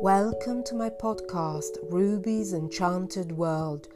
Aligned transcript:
Welcome 0.00 0.62
to 0.62 0.76
my 0.76 0.90
podcast, 0.90 1.76
Ruby's 1.90 2.52
Enchanted 2.52 3.32
World. 3.32 3.88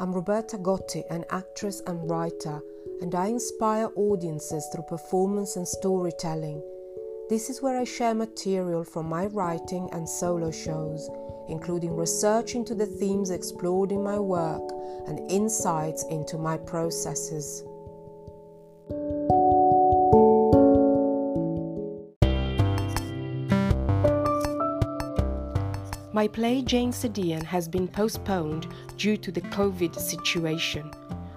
I'm 0.00 0.12
Roberta 0.12 0.58
Gotti, 0.58 1.04
an 1.10 1.24
actress 1.30 1.80
and 1.86 2.10
writer, 2.10 2.60
and 3.00 3.14
I 3.14 3.28
inspire 3.28 3.88
audiences 3.94 4.68
through 4.72 4.82
performance 4.88 5.54
and 5.54 5.66
storytelling. 5.66 6.60
This 7.28 7.50
is 7.50 7.62
where 7.62 7.78
I 7.78 7.84
share 7.84 8.14
material 8.14 8.82
from 8.82 9.06
my 9.06 9.26
writing 9.26 9.88
and 9.92 10.08
solo 10.08 10.50
shows, 10.50 11.08
including 11.48 11.94
research 11.94 12.56
into 12.56 12.74
the 12.74 12.86
themes 12.86 13.30
explored 13.30 13.92
in 13.92 14.02
my 14.02 14.18
work 14.18 14.68
and 15.06 15.30
insights 15.30 16.04
into 16.10 16.36
my 16.36 16.56
processes. 16.56 17.62
My 26.24 26.28
play 26.28 26.62
Jane 26.62 26.90
Sedian 26.90 27.42
has 27.44 27.68
been 27.68 27.86
postponed 27.86 28.66
due 28.96 29.18
to 29.18 29.30
the 29.30 29.42
COVID 29.42 29.94
situation. 29.94 30.90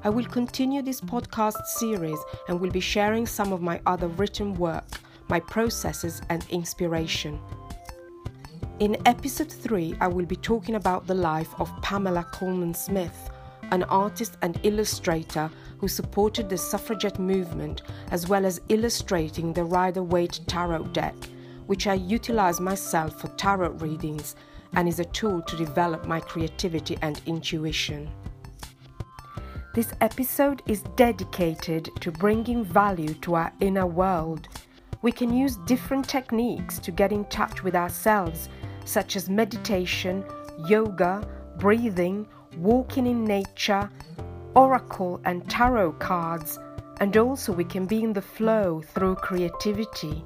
I 0.05 0.09
will 0.09 0.23
continue 0.23 0.82
this 0.82 1.02
podcast 1.02 1.62
series 1.66 2.18
and 2.48 2.58
will 2.58 2.72
be 2.72 2.80
sharing 2.80 3.26
some 3.26 3.52
of 3.52 3.62
my 3.62 3.81
other 3.86 4.08
written 4.08 4.54
work, 4.54 4.88
my 5.28 5.42
processes, 5.42 6.22
and 6.30 6.45
inspiration. 6.52 7.38
In 8.80 8.95
episode 9.05 9.52
3, 9.52 9.98
I 10.00 10.08
will 10.08 10.26
be 10.26 10.38
talking 10.38 10.76
about 10.76 11.06
the 11.06 11.16
life 11.16 11.54
of 11.59 11.70
Pamela 11.81 12.26
Colman 12.31 12.73
Smith, 12.73 13.30
an 13.72 13.84
artist 13.84 14.38
and 14.42 14.58
illustrator 14.64 15.52
who 15.80 15.90
supported 15.90 16.48
the 16.48 16.58
suffragette 16.58 17.20
movement 17.20 17.81
as 18.12 18.30
well 18.30 18.45
as 18.45 18.62
illustrating 18.70 19.52
the 19.52 19.66
Rider 19.66 20.02
Waite 20.02 20.40
tarot 20.48 20.84
deck, 20.94 21.16
which 21.66 21.88
I 21.88 21.95
utilize 21.95 22.61
myself 22.61 23.20
for 23.20 23.28
tarot 23.36 23.72
readings 23.72 24.38
and 24.76 24.88
is 24.88 25.00
a 25.00 25.06
tool 25.06 25.42
to 25.42 25.56
develop 25.56 26.06
my 26.06 26.20
creativity 26.20 26.98
and 27.02 27.22
intuition. 27.26 28.10
This 29.73 29.94
episode 30.02 30.64
is 30.66 30.82
dedicated 30.96 31.90
to 32.02 32.12
bringing 32.12 32.66
value 32.66 33.14
to 33.16 33.36
our 33.36 33.54
inner 33.60 33.86
world. 33.86 34.48
We 35.02 35.12
can 35.12 35.32
use 35.32 35.58
different 35.68 36.10
techniques 36.10 36.80
to 36.80 36.92
get 36.92 37.12
in 37.12 37.26
touch 37.26 37.64
with 37.64 37.76
ourselves, 37.76 38.50
such 38.86 39.16
as 39.16 39.30
meditation, 39.30 40.26
yoga, 40.68 41.28
breathing, 41.60 42.28
walking 42.58 43.06
in 43.06 43.23
nature, 43.23 43.90
oracle 44.56 45.22
and 45.26 45.48
tarot 45.48 45.92
cards, 45.94 46.58
and 47.00 47.16
also 47.16 47.54
we 47.54 47.64
can 47.64 47.86
be 47.86 48.04
in 48.04 48.14
the 48.14 48.22
flow 48.22 48.82
through 48.82 49.16
creativity. 49.16 50.26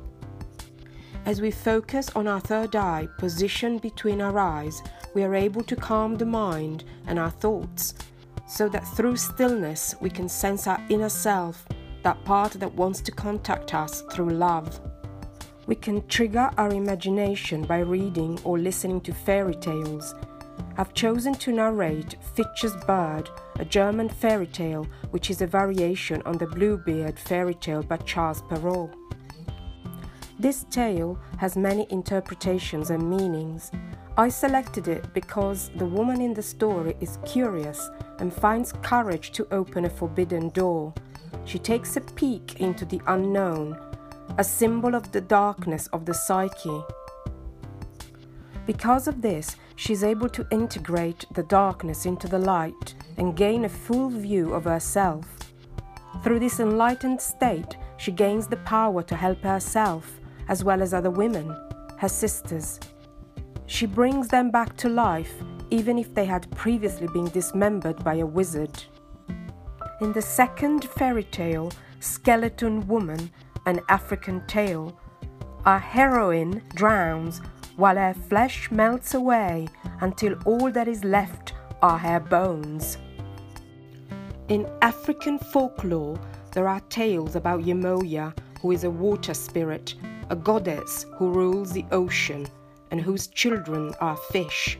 As 1.23 1.39
we 1.39 1.51
focus 1.51 2.09
on 2.15 2.27
our 2.27 2.39
third 2.39 2.75
eye 2.75 3.07
positioned 3.19 3.81
between 3.81 4.21
our 4.21 4.39
eyes, 4.39 4.81
we 5.13 5.23
are 5.23 5.35
able 5.35 5.63
to 5.63 5.75
calm 5.75 6.15
the 6.15 6.25
mind 6.25 6.83
and 7.05 7.19
our 7.19 7.29
thoughts 7.29 7.93
so 8.47 8.67
that 8.69 8.87
through 8.95 9.15
stillness 9.15 9.95
we 10.01 10.09
can 10.09 10.27
sense 10.27 10.65
our 10.65 10.81
inner 10.89 11.09
self, 11.09 11.65
that 12.01 12.23
part 12.25 12.53
that 12.53 12.73
wants 12.73 13.01
to 13.01 13.11
contact 13.11 13.73
us 13.75 14.01
through 14.11 14.31
love. 14.31 14.81
We 15.67 15.75
can 15.75 16.05
trigger 16.07 16.49
our 16.57 16.71
imagination 16.71 17.63
by 17.63 17.79
reading 17.79 18.39
or 18.43 18.57
listening 18.57 19.01
to 19.01 19.13
fairy 19.13 19.53
tales. 19.53 20.15
I've 20.77 20.95
chosen 20.95 21.35
to 21.35 21.51
narrate 21.51 22.15
Fitch's 22.33 22.75
Bird, 22.87 23.29
a 23.59 23.65
German 23.65 24.09
fairy 24.09 24.47
tale 24.47 24.87
which 25.11 25.29
is 25.29 25.41
a 25.41 25.47
variation 25.47 26.23
on 26.25 26.39
the 26.39 26.47
Bluebeard 26.47 27.19
fairy 27.19 27.53
tale 27.53 27.83
by 27.83 27.97
Charles 27.97 28.41
Perrault. 28.49 28.91
This 30.41 30.65
tale 30.71 31.19
has 31.37 31.55
many 31.55 31.85
interpretations 31.91 32.89
and 32.89 33.07
meanings. 33.07 33.69
I 34.17 34.29
selected 34.29 34.87
it 34.87 35.13
because 35.13 35.69
the 35.75 35.85
woman 35.85 36.19
in 36.19 36.33
the 36.33 36.41
story 36.41 36.97
is 36.99 37.19
curious 37.27 37.91
and 38.17 38.33
finds 38.33 38.73
courage 38.81 39.33
to 39.33 39.47
open 39.51 39.85
a 39.85 39.89
forbidden 39.91 40.49
door. 40.49 40.95
She 41.45 41.59
takes 41.59 41.95
a 41.95 42.01
peek 42.01 42.59
into 42.59 42.85
the 42.85 42.99
unknown, 43.05 43.77
a 44.39 44.43
symbol 44.43 44.95
of 44.95 45.11
the 45.11 45.21
darkness 45.21 45.85
of 45.93 46.05
the 46.07 46.13
psyche. 46.15 46.81
Because 48.65 49.07
of 49.07 49.21
this, 49.21 49.57
she 49.75 49.93
is 49.93 50.03
able 50.03 50.29
to 50.29 50.47
integrate 50.49 51.23
the 51.35 51.43
darkness 51.43 52.07
into 52.07 52.27
the 52.27 52.39
light 52.39 52.95
and 53.17 53.37
gain 53.37 53.65
a 53.65 53.69
full 53.69 54.09
view 54.09 54.55
of 54.55 54.63
herself. 54.63 55.27
Through 56.23 56.39
this 56.39 56.59
enlightened 56.59 57.21
state, 57.21 57.77
she 57.97 58.11
gains 58.11 58.47
the 58.47 58.57
power 58.57 59.03
to 59.03 59.15
help 59.15 59.43
herself 59.43 60.17
as 60.51 60.65
well 60.65 60.81
as 60.81 60.93
other 60.93 61.09
women, 61.09 61.55
her 61.97 62.09
sisters. 62.09 62.77
She 63.67 63.85
brings 63.85 64.27
them 64.27 64.51
back 64.51 64.75
to 64.77 64.89
life, 64.89 65.33
even 65.69 65.97
if 65.97 66.13
they 66.13 66.25
had 66.25 66.51
previously 66.51 67.07
been 67.07 67.29
dismembered 67.29 68.03
by 68.03 68.15
a 68.15 68.25
wizard. 68.25 68.83
In 70.01 70.11
the 70.11 70.21
second 70.21 70.83
fairy 70.89 71.23
tale, 71.23 71.71
Skeleton 72.01 72.85
Woman, 72.85 73.31
an 73.65 73.79
African 73.87 74.45
tale, 74.45 74.99
our 75.65 75.79
heroine 75.79 76.61
drowns 76.75 77.39
while 77.77 77.95
her 77.95 78.13
flesh 78.13 78.69
melts 78.71 79.13
away 79.13 79.69
until 80.01 80.35
all 80.43 80.69
that 80.71 80.89
is 80.89 81.05
left 81.05 81.53
are 81.81 81.97
her 81.97 82.19
bones. 82.19 82.97
In 84.49 84.67
African 84.81 85.39
folklore, 85.39 86.19
there 86.51 86.67
are 86.67 86.81
tales 86.89 87.37
about 87.37 87.61
Yemoya, 87.61 88.37
who 88.59 88.71
is 88.71 88.83
a 88.83 88.89
water 88.89 89.33
spirit 89.33 89.95
a 90.31 90.35
goddess 90.35 91.05
who 91.17 91.29
rules 91.29 91.73
the 91.73 91.85
ocean 91.91 92.47
and 92.89 93.01
whose 93.01 93.27
children 93.27 93.93
are 93.99 94.15
fish. 94.15 94.79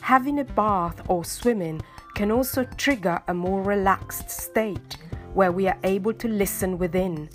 Having 0.00 0.40
a 0.40 0.44
bath 0.44 1.00
or 1.08 1.24
swimming 1.24 1.80
can 2.14 2.30
also 2.30 2.64
trigger 2.76 3.18
a 3.28 3.34
more 3.34 3.62
relaxed 3.62 4.28
state 4.28 4.98
where 5.32 5.52
we 5.52 5.66
are 5.66 5.78
able 5.84 6.12
to 6.12 6.28
listen 6.28 6.76
within. 6.76 7.30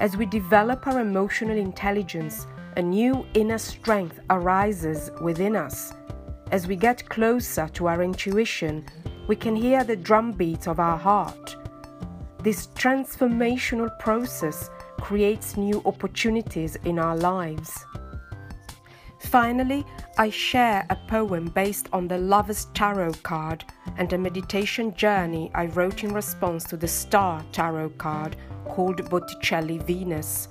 As 0.00 0.18
we 0.18 0.26
develop 0.26 0.86
our 0.86 1.00
emotional 1.00 1.56
intelligence, 1.56 2.46
a 2.76 2.82
new 2.82 3.26
inner 3.32 3.58
strength 3.58 4.20
arises 4.28 5.10
within 5.22 5.56
us. 5.56 5.94
As 6.50 6.66
we 6.66 6.76
get 6.76 7.08
closer 7.08 7.68
to 7.68 7.88
our 7.88 8.02
intuition, 8.02 8.84
we 9.28 9.36
can 9.36 9.56
hear 9.56 9.82
the 9.82 9.96
drumbeat 9.96 10.68
of 10.68 10.78
our 10.78 10.98
heart. 10.98 11.56
This 12.42 12.66
transformational 12.68 13.98
process 13.98 14.68
creates 15.02 15.56
new 15.56 15.82
opportunities 15.84 16.76
in 16.84 16.96
our 16.96 17.16
lives. 17.16 17.84
Finally, 19.18 19.84
I 20.16 20.30
share 20.30 20.86
a 20.90 20.96
poem 21.08 21.46
based 21.46 21.88
on 21.92 22.06
the 22.06 22.18
Lover's 22.18 22.66
Tarot 22.72 23.14
card 23.24 23.64
and 23.96 24.12
a 24.12 24.18
meditation 24.18 24.94
journey 24.94 25.50
I 25.56 25.66
wrote 25.66 26.04
in 26.04 26.14
response 26.14 26.62
to 26.64 26.76
the 26.76 26.86
Star 26.86 27.44
Tarot 27.50 27.90
card 27.98 28.36
called 28.64 29.10
Botticelli 29.10 29.78
Venus. 29.78 30.46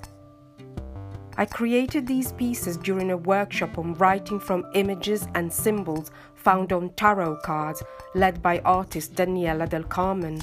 I 1.37 1.45
created 1.45 2.05
these 2.05 2.33
pieces 2.33 2.75
during 2.75 3.11
a 3.11 3.17
workshop 3.17 3.77
on 3.77 3.93
writing 3.93 4.37
from 4.37 4.69
images 4.75 5.29
and 5.33 5.51
symbols 5.51 6.11
found 6.35 6.73
on 6.73 6.89
tarot 6.95 7.37
cards 7.37 7.81
led 8.15 8.41
by 8.41 8.59
artist 8.59 9.15
Daniela 9.15 9.69
del 9.69 9.83
Carmen. 9.83 10.41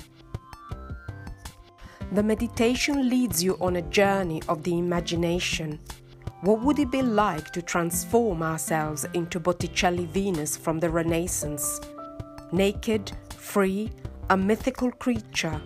The 2.11 2.23
meditation 2.23 3.11
leads 3.11 3.45
you 3.45 3.59
on 3.61 3.77
a 3.77 3.83
journey 3.83 4.41
of 4.49 4.63
the 4.63 4.79
imagination. 4.79 5.79
What 6.41 6.63
would 6.63 6.79
it 6.79 6.91
be 6.91 7.03
like 7.03 7.53
to 7.53 7.61
transform 7.61 8.43
ourselves 8.43 9.05
into 9.13 9.39
Botticelli 9.39 10.07
Venus 10.07 10.57
from 10.57 10.79
the 10.79 10.89
Renaissance? 10.89 11.81
Naked, 12.51 13.13
free, 13.37 13.91
a 14.31 14.37
mythical 14.39 14.91
creature. 14.91 15.61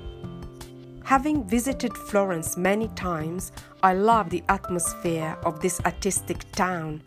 Having 1.05 1.45
visited 1.47 1.97
Florence 1.97 2.57
many 2.57 2.89
times, 2.89 3.53
I 3.85 3.95
love 3.95 4.29
the 4.29 4.43
atmosphere 4.49 5.39
of 5.45 5.61
this 5.61 5.81
artistic 5.85 6.51
town. 6.53 7.03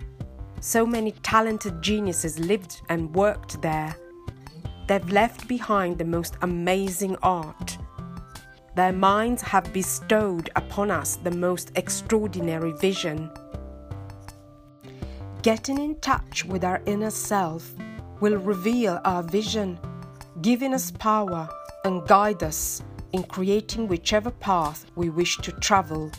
So 0.62 0.86
many 0.86 1.12
talented 1.24 1.82
geniuses 1.82 2.40
lived 2.40 2.82
and 2.88 3.14
worked 3.14 3.62
there. 3.62 3.98
They've 4.88 5.12
left 5.12 5.50
behind 5.50 5.98
the 5.98 6.06
most 6.06 6.36
amazing 6.42 7.18
art. 7.22 7.78
Their 8.76 8.92
minds 8.92 9.42
have 9.42 9.72
bestowed 9.72 10.50
upon 10.58 10.92
us 10.92 11.16
the 11.16 11.32
most 11.32 11.72
extraordinary 11.78 12.74
vision. 12.74 13.32
Getting 15.44 15.78
in 15.78 15.96
touch 16.02 16.44
with 16.44 16.66
our 16.66 16.82
inner 16.86 17.10
self 17.10 17.74
will 18.20 18.36
reveal 18.36 19.00
our 19.06 19.24
vision, 19.24 19.80
giving 20.42 20.74
us 20.74 20.92
power 20.92 21.48
and 21.86 22.06
guide 22.06 22.44
us 22.44 22.84
in 23.14 23.24
creating 23.24 23.88
whichever 23.88 24.30
path 24.30 24.86
we 24.96 25.10
wish 25.10 25.38
to 25.38 25.54
travel. 25.54 26.12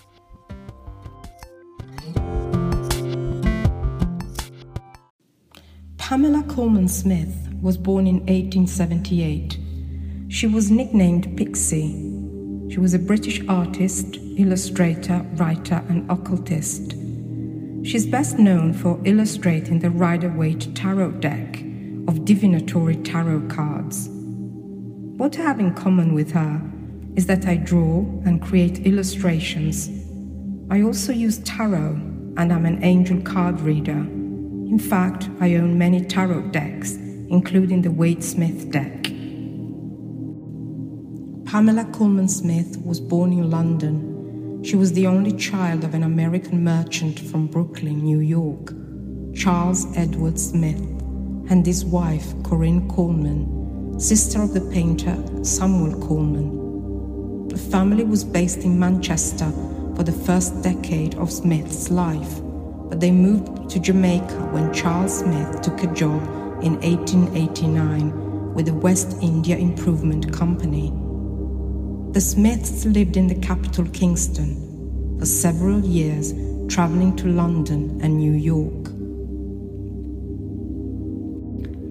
Pamela 5.98 6.42
Colman 6.44 6.88
Smith 6.88 7.50
was 7.60 7.76
born 7.76 8.06
in 8.06 8.20
1878. 8.20 9.58
She 10.28 10.46
was 10.46 10.70
nicknamed 10.70 11.36
Pixie 11.36 12.15
she 12.76 12.80
was 12.80 12.92
a 12.92 12.98
British 12.98 13.40
artist, 13.48 14.18
illustrator, 14.36 15.24
writer, 15.36 15.82
and 15.88 16.04
occultist. 16.10 16.90
She's 17.82 18.06
best 18.06 18.38
known 18.38 18.74
for 18.74 19.00
illustrating 19.06 19.78
the 19.78 19.88
Rider 19.88 20.28
Waite 20.28 20.74
tarot 20.74 21.12
deck 21.12 21.62
of 22.06 22.26
divinatory 22.26 22.96
tarot 22.96 23.48
cards. 23.48 24.10
What 24.10 25.38
I 25.38 25.42
have 25.44 25.58
in 25.58 25.72
common 25.72 26.12
with 26.12 26.32
her 26.32 26.60
is 27.14 27.24
that 27.28 27.46
I 27.46 27.56
draw 27.56 28.00
and 28.26 28.42
create 28.42 28.80
illustrations. 28.80 29.88
I 30.70 30.82
also 30.82 31.14
use 31.14 31.38
tarot 31.38 31.92
and 32.36 32.52
I'm 32.52 32.66
an 32.66 32.84
angel 32.84 33.22
card 33.22 33.58
reader. 33.62 33.92
In 34.68 34.78
fact, 34.78 35.30
I 35.40 35.54
own 35.54 35.78
many 35.78 36.04
tarot 36.04 36.48
decks, 36.48 36.92
including 36.92 37.80
the 37.80 37.90
Waite 37.90 38.22
Smith 38.22 38.70
deck. 38.70 39.05
Pamela 41.56 41.86
Colman 41.86 42.28
Smith 42.28 42.76
was 42.84 43.00
born 43.00 43.32
in 43.32 43.50
London 43.50 44.62
she 44.62 44.76
was 44.76 44.92
the 44.92 45.06
only 45.06 45.32
child 45.32 45.84
of 45.84 45.94
an 45.94 46.02
American 46.02 46.62
merchant 46.62 47.18
from 47.18 47.46
Brooklyn, 47.46 48.04
New 48.04 48.20
York, 48.20 48.74
Charles 49.34 49.86
Edward 49.96 50.38
Smith, 50.38 50.82
and 51.48 51.64
his 51.64 51.82
wife, 51.82 52.34
Corinne 52.42 52.86
Colman, 52.90 53.98
sister 53.98 54.42
of 54.42 54.52
the 54.52 54.60
painter 54.70 55.16
Samuel 55.42 55.98
Colman. 56.06 57.48
The 57.48 57.56
family 57.56 58.04
was 58.04 58.22
based 58.22 58.58
in 58.58 58.78
Manchester 58.78 59.50
for 59.96 60.02
the 60.02 60.12
first 60.12 60.62
decade 60.62 61.14
of 61.14 61.32
Smith's 61.32 61.90
life, 61.90 62.42
but 62.90 63.00
they 63.00 63.10
moved 63.10 63.70
to 63.70 63.80
Jamaica 63.80 64.50
when 64.52 64.74
Charles 64.74 65.20
Smith 65.20 65.62
took 65.62 65.82
a 65.82 65.94
job 65.94 66.22
in 66.62 66.74
1889 66.80 68.52
with 68.52 68.66
the 68.66 68.74
West 68.74 69.16
India 69.22 69.56
Improvement 69.56 70.30
Company. 70.34 70.92
The 72.16 72.22
Smiths 72.22 72.86
lived 72.86 73.18
in 73.18 73.26
the 73.26 73.34
capital 73.34 73.84
Kingston 73.92 75.18
for 75.18 75.26
several 75.26 75.84
years, 75.84 76.32
traveling 76.66 77.14
to 77.16 77.26
London 77.26 78.00
and 78.02 78.16
New 78.16 78.32
York. 78.32 78.84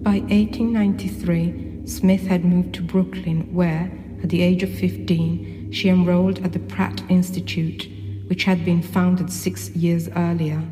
By 0.04 0.22
1893, 0.22 1.86
Smith 1.86 2.26
had 2.26 2.44
moved 2.44 2.74
to 2.74 2.82
Brooklyn, 2.82 3.54
where, 3.54 3.92
at 4.24 4.30
the 4.30 4.42
age 4.42 4.64
of 4.64 4.74
15, 4.74 5.72
she 5.72 5.90
enrolled 5.90 6.44
at 6.44 6.54
the 6.54 6.60
Pratt 6.74 7.04
Institute, 7.08 7.88
which 8.26 8.46
had 8.46 8.66
been 8.66 8.82
founded 8.82 9.32
six 9.32 9.70
years 9.76 10.10
earlier. 10.16 10.64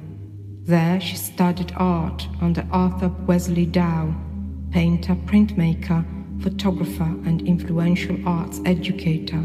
There, 0.63 0.99
she 0.99 1.15
studied 1.15 1.73
art 1.77 2.27
under 2.41 2.67
Arthur 2.71 3.09
Wesley 3.27 3.67
Dow, 3.67 4.15
painter, 4.71 5.13
printmaker, 5.13 6.22
photographer, 6.43 7.09
and 7.25 7.41
influential 7.47 8.17
arts 8.27 8.59
educator. 8.65 9.43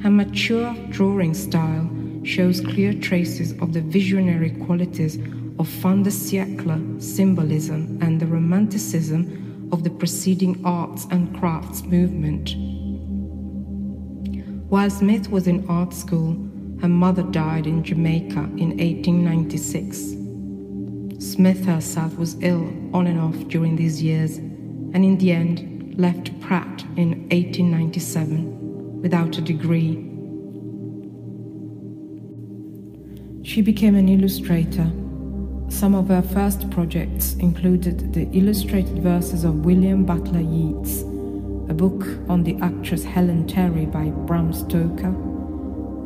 Her 0.00 0.10
mature 0.10 0.74
drawing 0.90 1.34
style 1.34 1.90
shows 2.22 2.60
clear 2.60 2.94
traces 2.94 3.52
of 3.60 3.72
the 3.72 3.80
visionary 3.80 4.50
qualities 4.50 5.18
of 5.58 5.68
fin 5.68 6.04
de 6.04 6.10
siècle 6.10 7.02
symbolism 7.02 7.98
and 8.00 8.20
the 8.20 8.26
romanticism 8.26 9.68
of 9.72 9.82
the 9.82 9.90
preceding 9.90 10.64
arts 10.64 11.06
and 11.10 11.36
crafts 11.38 11.82
movement. 11.82 12.54
While 14.70 14.90
Smith 14.90 15.30
was 15.30 15.48
in 15.48 15.66
art 15.68 15.92
school, 15.92 16.36
her 16.80 16.88
mother 16.88 17.22
died 17.22 17.66
in 17.66 17.82
Jamaica 17.82 18.40
in 18.58 18.76
1896. 18.78 20.14
Smith 21.18 21.64
herself 21.64 22.16
was 22.18 22.36
ill 22.42 22.68
on 22.92 23.06
and 23.06 23.18
off 23.18 23.48
during 23.48 23.74
these 23.76 24.02
years 24.02 24.38
and 24.96 25.04
in 25.04 25.18
the 25.18 25.30
end 25.30 25.94
left 25.98 26.40
Pratt 26.40 26.82
in 26.96 27.28
1897 27.28 29.02
without 29.02 29.36
a 29.36 29.42
degree. 29.42 30.02
She 33.46 33.60
became 33.60 33.94
an 33.94 34.08
illustrator. 34.08 34.90
Some 35.68 35.94
of 35.94 36.08
her 36.08 36.22
first 36.22 36.70
projects 36.70 37.34
included 37.34 38.14
the 38.14 38.26
illustrated 38.32 39.02
verses 39.02 39.44
of 39.44 39.66
William 39.66 40.06
Butler 40.06 40.40
Yeats, 40.40 41.02
a 41.68 41.74
book 41.74 42.02
on 42.30 42.42
the 42.44 42.56
actress 42.62 43.04
Ellen 43.04 43.46
Terry 43.46 43.84
by 43.84 44.04
Bram 44.08 44.54
Stoker, 44.54 45.12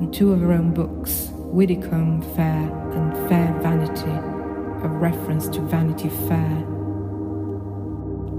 and 0.00 0.12
two 0.12 0.32
of 0.32 0.40
her 0.40 0.50
own 0.52 0.74
books, 0.74 1.28
Widdicombe 1.32 2.22
Fair 2.34 2.68
and 2.90 3.28
Fair 3.28 3.56
Vanity, 3.62 4.10
a 4.84 4.88
reference 4.88 5.46
to 5.50 5.60
Vanity 5.60 6.08
Fair. 6.26 6.69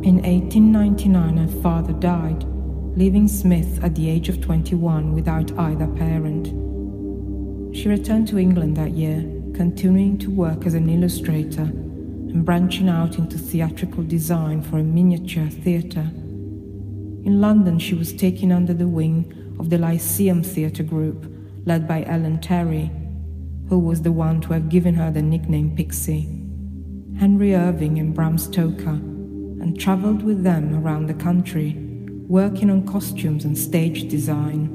In 0.03 0.15
1899, 0.15 1.37
her 1.37 1.61
father 1.61 1.93
died, 1.93 2.43
leaving 2.97 3.27
Smith 3.27 3.83
at 3.83 3.93
the 3.93 4.09
age 4.09 4.29
of 4.29 4.41
21 4.41 5.13
without 5.13 5.55
either 5.59 5.85
parent. 5.85 6.47
She 7.75 7.87
returned 7.87 8.27
to 8.29 8.39
England 8.39 8.77
that 8.77 8.93
year, 8.93 9.21
continuing 9.53 10.17
to 10.17 10.31
work 10.31 10.65
as 10.65 10.73
an 10.73 10.89
illustrator 10.89 11.61
and 11.61 12.43
branching 12.43 12.89
out 12.89 13.19
into 13.19 13.37
theatrical 13.37 14.01
design 14.01 14.63
for 14.63 14.79
a 14.79 14.83
miniature 14.83 15.49
theatre. 15.49 16.09
In 17.23 17.39
London, 17.39 17.77
she 17.77 17.93
was 17.93 18.11
taken 18.11 18.51
under 18.51 18.73
the 18.73 18.87
wing 18.87 19.55
of 19.59 19.69
the 19.69 19.77
Lyceum 19.77 20.41
Theatre 20.41 20.81
Group, 20.81 21.31
led 21.65 21.87
by 21.87 22.03
Ellen 22.05 22.41
Terry, 22.41 22.89
who 23.69 23.77
was 23.77 24.01
the 24.01 24.11
one 24.11 24.41
to 24.41 24.53
have 24.53 24.67
given 24.67 24.95
her 24.95 25.11
the 25.11 25.21
nickname 25.21 25.75
Pixie. 25.75 26.27
Henry 27.19 27.53
Irving 27.53 27.99
and 27.99 28.15
Bram 28.15 28.39
Stoker 28.39 28.99
and 29.61 29.79
traveled 29.79 30.23
with 30.23 30.43
them 30.43 30.75
around 30.75 31.05
the 31.05 31.13
country, 31.13 31.77
working 32.27 32.69
on 32.71 32.85
costumes 32.85 33.45
and 33.45 33.55
stage 33.55 34.09
design. 34.09 34.65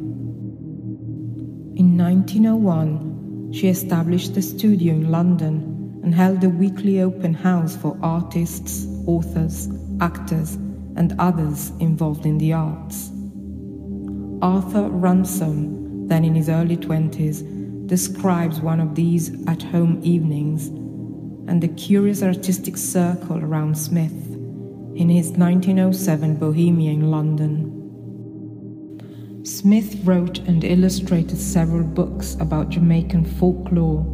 In 1.77 1.99
1901, 1.99 3.53
she 3.53 3.69
established 3.69 4.37
a 4.37 4.43
studio 4.43 4.95
in 4.95 5.11
London 5.11 6.01
and 6.05 6.15
held 6.15 6.45
a 6.45 6.49
weekly 6.49 7.01
open 7.01 7.35
house 7.35 7.77
for 7.77 7.99
artists, 8.01 8.87
authors, 9.07 9.69
actors, 10.01 10.55
and 10.95 11.15
others 11.19 11.73
involved 11.81 12.25
in 12.25 12.39
the 12.39 12.53
arts. 12.53 13.11
Arthur 14.41 14.89
Ransome, 14.89 16.07
then 16.07 16.25
in 16.25 16.35
his 16.35 16.49
early 16.49 16.77
20s, 16.77 17.87
describes 17.89 18.61
one 18.61 18.81
of 18.81 18.95
these 18.95 19.31
at 19.49 19.63
home 19.63 20.01
evenings 20.03 20.69
and 21.49 21.63
the 21.63 21.69
curious 21.69 22.23
artistic 22.23 22.77
circle 22.77 23.39
around 23.39 23.77
Smith 23.77 24.26
in 24.97 25.09
his 25.11 25.33
1907 25.33 26.37
Bohemia 26.37 26.91
in 26.91 27.11
London. 27.11 27.73
Smith 29.45 29.95
wrote 30.05 30.39
and 30.49 30.65
illustrated 30.65 31.37
several 31.37 31.85
books 31.85 32.35
about 32.41 32.71
Jamaican 32.71 33.27
folklore, 33.27 34.07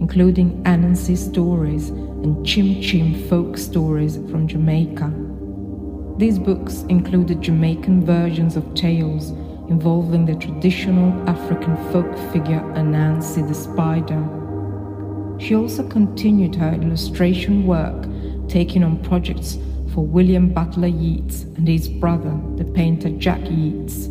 including 0.00 0.64
Anansi 0.64 1.18
stories 1.18 1.90
and 1.90 2.46
Chim 2.46 2.80
Chim 2.80 3.28
folk 3.28 3.58
stories 3.58 4.16
from 4.30 4.48
Jamaica. 4.48 5.12
These 6.16 6.38
books 6.38 6.84
included 6.88 7.42
Jamaican 7.42 8.06
versions 8.06 8.56
of 8.56 8.74
tales 8.74 9.32
involving 9.68 10.24
the 10.24 10.36
traditional 10.36 11.12
African 11.28 11.76
folk 11.92 12.16
figure 12.32 12.62
Anansi 12.76 13.46
the 13.46 13.54
spider. 13.54 14.26
She 15.38 15.54
also 15.54 15.86
continued 15.86 16.54
her 16.56 16.72
illustration 16.72 17.66
work, 17.66 18.06
taking 18.48 18.82
on 18.82 19.02
projects 19.02 19.58
for 19.94 20.06
William 20.06 20.50
Butler 20.50 20.88
Yeats 20.88 21.42
and 21.42 21.66
his 21.66 21.88
brother, 21.88 22.38
the 22.56 22.64
painter 22.64 23.10
Jack 23.10 23.40
Yeats. 23.44 24.08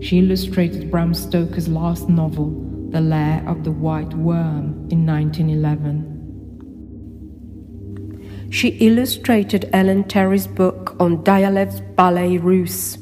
She 0.00 0.18
illustrated 0.18 0.90
Bram 0.90 1.14
Stoker's 1.14 1.68
last 1.68 2.08
novel, 2.08 2.50
The 2.90 3.00
Lair 3.00 3.42
of 3.48 3.64
the 3.64 3.72
White 3.72 4.14
Worm, 4.14 4.88
in 4.90 5.04
1911. 5.04 6.14
She 8.50 8.68
illustrated 8.78 9.68
Ellen 9.72 10.04
Terry's 10.04 10.46
book 10.46 10.96
on 11.00 11.24
Diaghilev's 11.24 11.80
Ballet 11.96 12.38
Russe, 12.38 12.96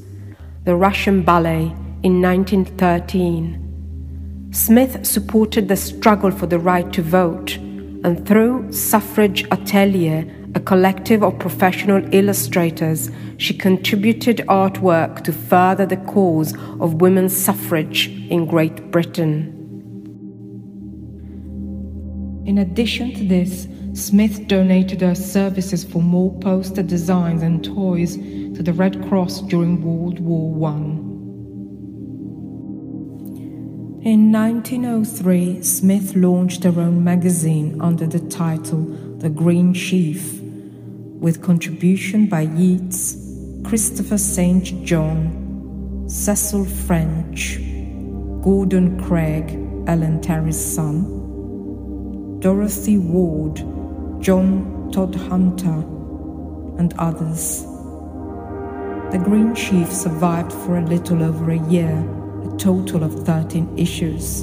the 0.64 0.74
Russian 0.74 1.22
ballet, 1.22 1.74
in 2.02 2.20
1913. 2.22 3.62
Smith 4.52 5.06
supported 5.06 5.68
the 5.68 5.76
struggle 5.76 6.30
for 6.30 6.46
the 6.46 6.58
right 6.58 6.92
to 6.92 7.02
vote, 7.02 7.56
and 7.56 8.26
through 8.26 8.72
Suffrage 8.72 9.44
Atelier 9.50 10.24
a 10.56 10.60
collective 10.60 11.22
of 11.22 11.38
professional 11.38 12.02
illustrators, 12.14 13.10
she 13.36 13.52
contributed 13.52 14.38
artwork 14.48 15.22
to 15.22 15.30
further 15.30 15.84
the 15.84 15.98
cause 15.98 16.54
of 16.80 17.02
women's 17.02 17.36
suffrage 17.36 18.08
in 18.30 18.46
Great 18.46 18.90
Britain. 18.90 19.52
In 22.46 22.56
addition 22.56 23.12
to 23.16 23.24
this, 23.24 23.68
Smith 23.92 24.48
donated 24.48 25.02
her 25.02 25.14
services 25.14 25.84
for 25.84 26.00
more 26.00 26.32
poster 26.40 26.82
designs 26.82 27.42
and 27.42 27.62
toys 27.62 28.16
to 28.16 28.62
the 28.62 28.72
Red 28.72 29.06
Cross 29.10 29.42
during 29.42 29.82
World 29.82 30.20
War 30.20 30.70
I. 30.70 30.76
In 34.08 34.32
1903, 34.32 35.62
Smith 35.62 36.16
launched 36.16 36.64
her 36.64 36.80
own 36.80 37.04
magazine 37.04 37.78
under 37.78 38.06
the 38.06 38.20
title 38.20 38.84
The 39.18 39.28
Green 39.28 39.74
Sheaf 39.74 40.45
with 41.20 41.42
contribution 41.42 42.26
by 42.26 42.42
Yeats, 42.42 43.16
Christopher 43.64 44.18
St. 44.18 44.84
John, 44.84 46.04
Cecil 46.08 46.64
French, 46.64 47.56
Gordon 48.42 49.02
Craig, 49.02 49.50
Ellen 49.88 50.20
Terry's 50.20 50.62
son, 50.62 52.38
Dorothy 52.40 52.98
Ward, 52.98 53.56
John 54.22 54.90
Todhunter, 54.92 55.82
and 56.78 56.94
others. 56.98 57.62
The 59.10 59.18
Green 59.24 59.54
Sheaf 59.54 59.90
survived 59.90 60.52
for 60.52 60.76
a 60.76 60.84
little 60.84 61.22
over 61.22 61.50
a 61.50 61.68
year, 61.68 61.98
a 62.44 62.56
total 62.56 63.02
of 63.02 63.24
13 63.24 63.78
issues. 63.78 64.42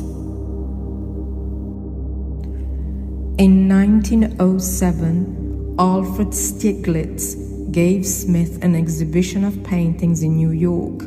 In 3.40 3.68
1907, 3.68 5.43
Alfred 5.80 6.36
Stieglitz 6.36 7.34
gave 7.72 8.06
Smith 8.06 8.64
an 8.64 8.76
exhibition 8.76 9.44
of 9.44 9.64
paintings 9.64 10.22
in 10.22 10.36
New 10.36 10.52
York 10.52 11.02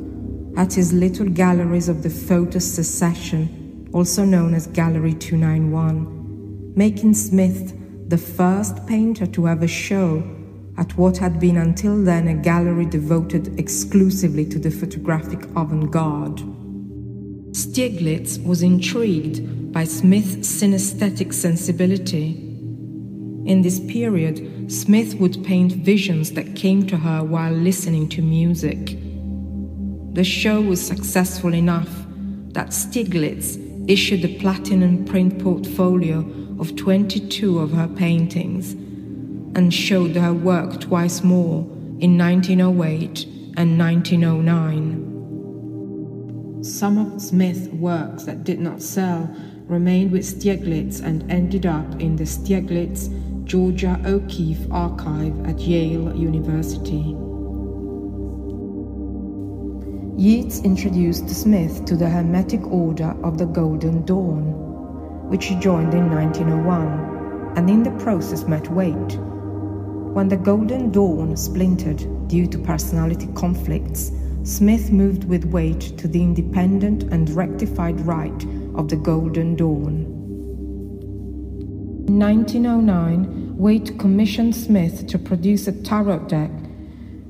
at 0.57 0.75
his 0.75 0.93
little 0.93 1.29
galleries 1.29 1.89
of 1.89 2.03
the 2.03 2.11
Photo 2.11 2.59
Secession, 2.59 3.89
also 3.93 4.25
known 4.25 4.55
as 4.55 4.67
Gallery 4.67 5.15
291, 5.15 6.73
making 6.75 7.15
Smith 7.15 7.75
the 8.09 8.19
first 8.19 8.85
painter 8.89 9.25
to 9.25 9.45
have 9.45 9.63
a 9.63 9.69
show 9.69 10.21
at 10.79 10.97
what 10.97 11.17
had 11.17 11.39
been 11.39 11.59
until 11.59 12.03
then 12.03 12.27
a 12.27 12.35
gallery 12.35 12.87
devoted 12.87 13.57
exclusively 13.61 14.45
to 14.45 14.59
the 14.59 14.71
photographic 14.73 15.45
avant 15.55 15.93
garde. 15.93 16.43
Stieglitz 17.53 18.43
was 18.43 18.63
intrigued 18.63 19.73
by 19.73 19.85
Smith's 19.85 20.61
synesthetic 20.61 21.33
sensibility. 21.33 22.43
In 23.47 23.63
this 23.63 23.79
period, 23.79 24.56
Smith 24.69 25.15
would 25.15 25.43
paint 25.45 25.73
visions 25.73 26.33
that 26.33 26.57
came 26.57 26.85
to 26.89 26.97
her 26.97 27.23
while 27.23 27.53
listening 27.53 28.09
to 28.09 28.21
music. 28.21 28.99
The 30.15 30.25
show 30.25 30.61
was 30.61 30.85
successful 30.85 31.55
enough 31.55 31.89
that 32.49 32.71
Stieglitz 32.71 33.59
issued 33.89 34.25
a 34.25 34.37
platinum 34.39 35.05
print 35.05 35.41
portfolio 35.41 36.29
of 36.59 36.75
22 36.75 37.61
of 37.61 37.71
her 37.73 37.87
paintings 37.87 38.73
and 39.57 39.73
showed 39.73 40.17
her 40.17 40.35
work 40.35 40.81
twice 40.81 41.23
more 41.23 41.61
in 42.01 42.19
1908 42.19 43.25
and 43.57 43.79
1909. 43.79 46.65
Some 46.65 46.99
of 46.99 47.23
Smith's 47.23 47.69
works 47.69 48.25
that 48.25 48.43
did 48.43 48.59
not 48.59 48.83
sell 48.83 49.33
remained 49.69 50.11
with 50.11 50.25
Stieglitz 50.25 51.01
and 51.01 51.31
ended 51.31 51.67
up 51.67 52.01
in 52.01 52.17
the 52.17 52.25
Stieglitz 52.25 53.09
Georgia 53.47 54.01
O'Keeffe 54.05 54.67
Archive 54.73 55.47
at 55.47 55.61
Yale 55.61 56.13
University. 56.17 57.15
Yeats 60.21 60.63
introduced 60.65 61.29
Smith 61.29 61.85
to 61.85 61.95
the 61.95 62.11
Hermetic 62.11 62.67
Order 62.67 63.17
of 63.23 63.39
the 63.39 63.47
Golden 63.47 64.05
Dawn, 64.05 65.29
which 65.31 65.45
he 65.45 65.55
joined 65.61 65.95
in 65.95 66.11
1901, 66.11 67.57
and 67.57 67.71
in 67.71 67.85
the 67.85 67.93
process 68.03 68.49
met 68.49 68.69
Waite, 68.73 69.17
when 70.13 70.27
the 70.27 70.37
Golden 70.37 70.91
Dawn 70.91 71.37
splintered 71.37 72.05
due 72.27 72.49
to 72.49 72.59
personality 72.59 73.29
conflicts, 73.37 74.11
Smith 74.43 74.91
moved 74.91 75.23
with 75.23 75.45
Waite 75.45 75.97
to 75.99 76.09
the 76.09 76.21
independent 76.21 77.05
and 77.13 77.31
rectified 77.31 78.01
rite 78.01 78.45
of 78.75 78.89
the 78.89 78.97
Golden 78.97 79.55
Dawn. 79.55 80.16
In 82.07 82.21
1909, 82.21 83.59
Waite 83.59 83.99
commissioned 83.99 84.55
Smith 84.55 85.09
to 85.09 85.19
produce 85.19 85.67
a 85.67 85.73
tarot 85.73 86.29
deck 86.29 86.53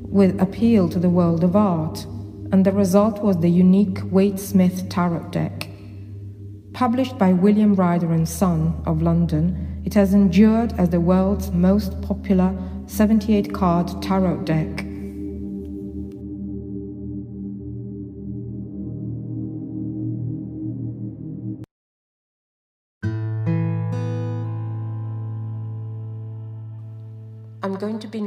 with 0.03 0.39
appeal 0.41 0.91
to 0.91 0.99
the 0.99 1.09
world 1.09 1.43
of 1.43 1.57
art, 1.57 2.05
and 2.53 2.65
the 2.65 2.73
result 2.73 3.23
was 3.23 3.39
the 3.39 3.51
unique 3.51 4.01
Waite 4.11 4.39
Smith 4.39 4.87
tarot 4.91 5.31
deck. 5.31 5.71
Published 6.75 7.17
by 7.17 7.33
William 7.33 7.75
Rider 7.75 8.13
and 8.13 8.29
Son 8.29 8.81
of 8.85 9.01
London, 9.01 9.83
it 9.87 9.95
has 9.95 10.13
endured 10.13 10.75
as 10.75 10.91
the 10.91 11.01
world's 11.01 11.51
most 11.51 11.99
popular 12.03 12.55
78 12.87 13.55
card 13.55 14.03
tarot 14.03 14.43
deck. 14.43 14.86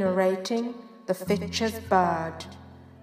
Narrating 0.09 0.73
The 1.05 1.13
Fitcher's 1.13 1.79
Bird. 1.81 2.43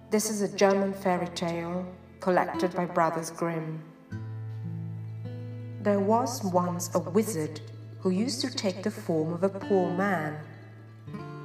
This 0.09 0.29
is 0.29 0.41
a 0.41 0.57
German 0.57 0.91
fairy 0.91 1.29
tale 1.29 1.87
collected 2.19 2.75
by 2.75 2.83
Brothers 2.83 3.31
Grimm. 3.31 3.81
There 5.83 6.01
was 6.01 6.43
once 6.43 6.93
a 6.93 6.99
wizard 6.99 7.61
who 8.01 8.09
used 8.09 8.41
to 8.41 8.53
take 8.53 8.83
the 8.83 8.91
form 8.91 9.31
of 9.31 9.43
a 9.43 9.47
poor 9.47 9.89
man 9.89 10.37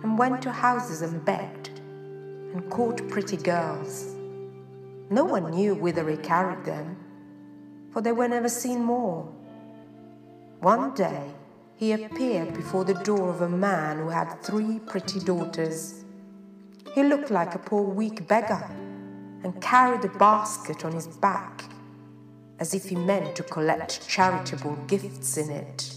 and 0.02 0.18
went 0.18 0.42
to 0.42 0.50
houses 0.50 1.00
and 1.00 1.24
begged 1.24 1.68
and 1.68 2.68
caught 2.68 3.08
pretty 3.08 3.36
girls. 3.36 4.16
No 5.10 5.24
one 5.24 5.52
knew 5.52 5.76
whither 5.76 6.10
he 6.10 6.16
carried 6.16 6.64
them, 6.64 6.96
for 7.92 8.02
they 8.02 8.10
were 8.10 8.26
never 8.26 8.48
seen 8.48 8.82
more. 8.82 9.32
One 10.58 10.92
day 10.94 11.30
he 11.82 11.90
appeared 11.94 12.54
before 12.54 12.84
the 12.84 13.02
door 13.02 13.28
of 13.28 13.40
a 13.40 13.48
man 13.48 13.98
who 13.98 14.08
had 14.08 14.40
three 14.40 14.78
pretty 14.78 15.18
daughters. 15.18 16.04
He 16.94 17.02
looked 17.02 17.28
like 17.28 17.56
a 17.56 17.58
poor 17.58 17.82
weak 17.82 18.28
beggar 18.28 18.70
and 19.42 19.60
carried 19.60 20.04
a 20.04 20.08
basket 20.10 20.84
on 20.84 20.92
his 20.92 21.08
back 21.08 21.64
as 22.60 22.72
if 22.72 22.84
he 22.84 22.94
meant 22.94 23.34
to 23.34 23.42
collect 23.42 24.06
charitable 24.06 24.76
gifts 24.86 25.36
in 25.36 25.50
it. 25.50 25.96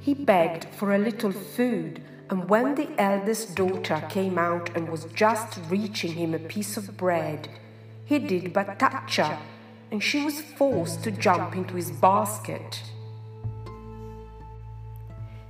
He 0.00 0.12
begged 0.12 0.66
for 0.66 0.94
a 0.94 0.98
little 0.98 1.32
food, 1.32 2.02
and 2.28 2.46
when 2.46 2.74
the 2.74 2.90
eldest 2.98 3.54
daughter 3.54 4.06
came 4.10 4.36
out 4.36 4.68
and 4.76 4.90
was 4.90 5.06
just 5.14 5.58
reaching 5.70 6.12
him 6.12 6.34
a 6.34 6.38
piece 6.38 6.76
of 6.76 6.98
bread, 6.98 7.48
he 8.04 8.18
did 8.18 8.52
but 8.52 8.78
touch 8.78 9.16
her, 9.16 9.38
and 9.90 10.02
she 10.02 10.22
was 10.22 10.42
forced 10.42 11.02
to 11.04 11.10
jump 11.10 11.56
into 11.56 11.74
his 11.76 11.90
basket. 11.90 12.82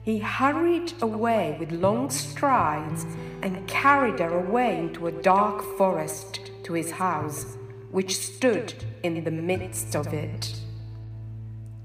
He 0.08 0.20
hurried 0.20 0.94
away 1.02 1.54
with 1.60 1.70
long 1.70 2.08
strides 2.08 3.04
and 3.42 3.68
carried 3.68 4.20
her 4.20 4.38
away 4.38 4.78
into 4.78 5.06
a 5.06 5.12
dark 5.12 5.60
forest 5.76 6.50
to 6.62 6.72
his 6.72 6.90
house, 6.90 7.58
which 7.90 8.16
stood 8.16 8.72
in 9.02 9.22
the 9.22 9.30
midst 9.30 9.94
of 9.94 10.14
it. 10.14 10.58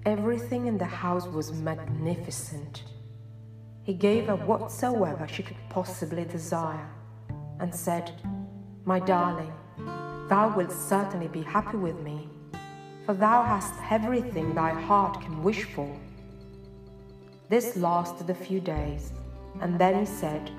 Everything 0.06 0.68
in 0.68 0.78
the 0.78 0.86
house 0.86 1.28
was 1.28 1.52
magnificent. 1.52 2.84
He 3.84 3.94
gave 3.94 4.28
her 4.28 4.38
whatsoever 4.38 5.28
she 5.28 5.44
could 5.44 5.60
possibly 5.68 6.24
desire, 6.24 6.90
and 7.60 7.76
said, 7.76 8.14
My 8.86 9.02
darling, 9.02 9.52
thou 10.30 10.54
wilt 10.56 10.72
certainly 10.72 11.28
be 11.28 11.42
happy 11.42 11.76
with 11.76 12.00
me, 12.00 12.30
for 13.06 13.16
thou 13.16 13.44
hast 13.44 13.74
everything 13.92 14.56
thy 14.56 14.70
heart 14.70 15.20
can 15.20 15.44
wish 15.44 15.66
for. 15.66 15.94
This 17.50 17.76
lasted 17.76 18.30
a 18.30 18.34
few 18.34 18.60
days, 18.60 19.12
and 19.62 19.78
then 19.80 20.00
he 20.00 20.06
said, 20.06 20.50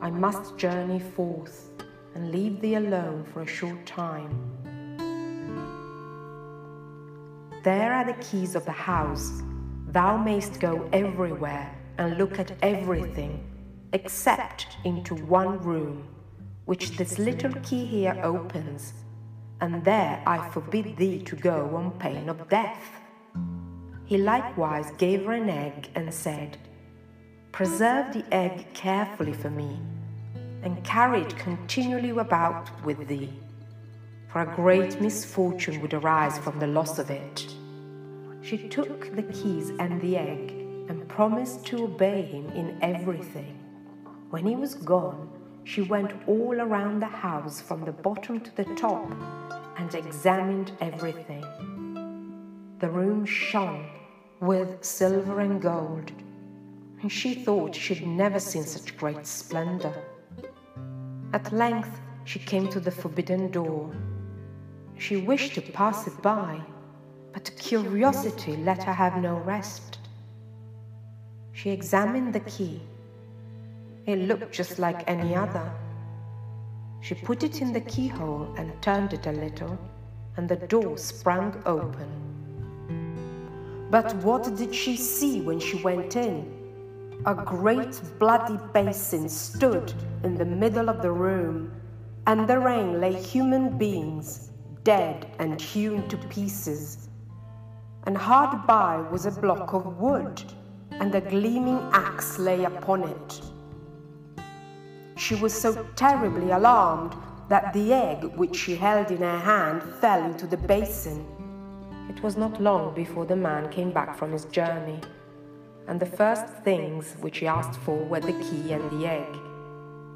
I 0.00 0.10
must 0.10 0.56
journey 0.58 1.00
forth 1.00 1.70
and 2.14 2.30
leave 2.30 2.60
thee 2.60 2.74
alone 2.74 3.24
for 3.24 3.42
a 3.42 3.46
short 3.46 3.84
time. 3.86 4.30
There 7.62 7.94
are 7.94 8.04
the 8.04 8.22
keys 8.22 8.54
of 8.54 8.66
the 8.66 8.72
house. 8.72 9.42
Thou 9.88 10.18
mayst 10.18 10.60
go 10.60 10.88
everywhere 10.92 11.74
and 11.96 12.18
look 12.18 12.38
at 12.38 12.52
everything, 12.62 13.42
except 13.94 14.66
into 14.84 15.14
one 15.14 15.58
room, 15.60 16.06
which 16.66 16.98
this 16.98 17.18
little 17.18 17.54
key 17.62 17.86
here 17.86 18.20
opens, 18.22 18.92
and 19.62 19.82
there 19.84 20.22
I 20.26 20.50
forbid 20.50 20.96
thee 20.98 21.22
to 21.22 21.36
go 21.36 21.74
on 21.74 21.98
pain 21.98 22.28
of 22.28 22.48
death. 22.50 23.00
He 24.06 24.18
likewise 24.18 24.90
gave 24.98 25.24
her 25.24 25.32
an 25.32 25.48
egg 25.48 25.88
and 25.94 26.12
said, 26.12 26.58
Preserve 27.52 28.12
the 28.12 28.24
egg 28.34 28.66
carefully 28.74 29.32
for 29.32 29.50
me, 29.50 29.78
and 30.62 30.82
carry 30.84 31.22
it 31.22 31.36
continually 31.36 32.10
about 32.10 32.68
with 32.84 33.06
thee 33.08 33.32
for 34.34 34.40
a 34.40 34.56
great 34.56 35.00
misfortune 35.00 35.80
would 35.80 35.94
arise 35.94 36.38
from 36.38 36.58
the 36.58 36.66
loss 36.66 36.98
of 36.98 37.08
it. 37.08 37.46
She 38.42 38.68
took 38.68 39.14
the 39.14 39.22
keys 39.22 39.70
and 39.78 40.00
the 40.00 40.16
egg 40.16 40.50
and 40.88 41.08
promised 41.08 41.64
to 41.66 41.84
obey 41.84 42.22
him 42.22 42.50
in 42.50 42.76
everything. 42.82 43.56
When 44.30 44.44
he 44.44 44.56
was 44.56 44.74
gone, 44.74 45.30
she 45.62 45.82
went 45.82 46.10
all 46.26 46.60
around 46.60 46.98
the 46.98 47.06
house 47.06 47.60
from 47.60 47.84
the 47.84 47.92
bottom 47.92 48.40
to 48.40 48.56
the 48.56 48.64
top 48.74 49.08
and 49.78 49.94
examined 49.94 50.72
everything. 50.80 51.44
The 52.80 52.90
room 52.90 53.24
shone 53.24 53.86
with 54.40 54.84
silver 54.84 55.40
and 55.40 55.60
gold, 55.60 56.12
and 57.00 57.10
she 57.10 57.34
thought 57.34 57.74
she'd 57.74 58.06
never 58.06 58.40
seen 58.40 58.64
such 58.64 58.96
great 58.96 59.26
splendor. 59.26 59.94
At 61.32 61.52
length, 61.52 62.00
she 62.24 62.38
came 62.38 62.68
to 62.68 62.80
the 62.80 62.90
forbidden 62.90 63.50
door 63.50 63.94
she 64.96 65.16
wished 65.16 65.54
to 65.54 65.60
pass 65.60 66.06
it 66.06 66.22
by, 66.22 66.60
but 67.32 67.50
curiosity 67.58 68.56
let 68.56 68.84
her 68.84 68.92
have 68.92 69.20
no 69.20 69.36
rest. 69.38 69.98
She 71.52 71.70
examined 71.70 72.32
the 72.32 72.40
key. 72.40 72.80
It 74.06 74.20
looked 74.20 74.52
just 74.52 74.78
like 74.78 75.08
any 75.08 75.34
other. 75.34 75.70
She 77.00 77.14
put 77.14 77.42
it 77.42 77.60
in 77.60 77.72
the 77.72 77.80
keyhole 77.80 78.54
and 78.56 78.80
turned 78.80 79.12
it 79.12 79.26
a 79.26 79.32
little, 79.32 79.78
and 80.36 80.48
the 80.48 80.56
door 80.56 80.96
sprang 80.96 81.60
open. 81.66 82.33
But 83.94 84.12
what 84.24 84.56
did 84.56 84.74
she 84.74 84.96
see 84.96 85.40
when 85.40 85.60
she 85.60 85.80
went 85.80 86.16
in? 86.16 86.52
A 87.26 87.34
great 87.36 88.00
bloody 88.18 88.58
basin 88.72 89.28
stood 89.28 89.94
in 90.24 90.34
the 90.34 90.44
middle 90.44 90.90
of 90.90 91.00
the 91.00 91.12
room, 91.12 91.70
and 92.26 92.48
therein 92.48 93.00
lay 93.00 93.12
human 93.12 93.78
beings, 93.78 94.50
dead 94.82 95.28
and 95.38 95.60
hewn 95.60 96.08
to 96.08 96.16
pieces. 96.16 97.08
And 98.02 98.16
hard 98.16 98.66
by 98.66 98.96
was 99.12 99.26
a 99.26 99.30
block 99.30 99.72
of 99.74 100.00
wood, 100.00 100.42
and 100.90 101.14
a 101.14 101.20
gleaming 101.20 101.78
axe 101.92 102.36
lay 102.36 102.64
upon 102.64 103.04
it. 103.04 103.40
She 105.16 105.36
was 105.36 105.54
so 105.54 105.86
terribly 105.94 106.50
alarmed 106.50 107.14
that 107.48 107.72
the 107.72 107.92
egg 107.92 108.24
which 108.34 108.56
she 108.56 108.74
held 108.74 109.12
in 109.12 109.18
her 109.18 109.38
hand 109.38 109.84
fell 110.00 110.24
into 110.24 110.48
the 110.48 110.56
basin. 110.56 111.24
It 112.08 112.22
was 112.22 112.36
not 112.36 112.60
long 112.60 112.94
before 112.94 113.24
the 113.26 113.36
man 113.36 113.70
came 113.70 113.92
back 113.92 114.16
from 114.16 114.32
his 114.32 114.44
journey, 114.46 115.00
and 115.86 115.98
the 115.98 116.06
first 116.06 116.46
things 116.62 117.14
which 117.20 117.38
he 117.38 117.46
asked 117.46 117.78
for 117.80 117.96
were 117.96 118.20
the 118.20 118.32
key 118.44 118.72
and 118.72 118.90
the 118.90 119.06
egg. 119.06 119.36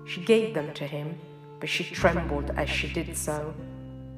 She 0.06 0.22
gave 0.24 0.54
them 0.54 0.72
to 0.74 0.86
him, 0.86 1.18
but 1.60 1.68
she 1.68 1.84
trembled 1.84 2.50
as 2.56 2.68
she 2.70 2.92
did 2.92 3.16
so, 3.16 3.54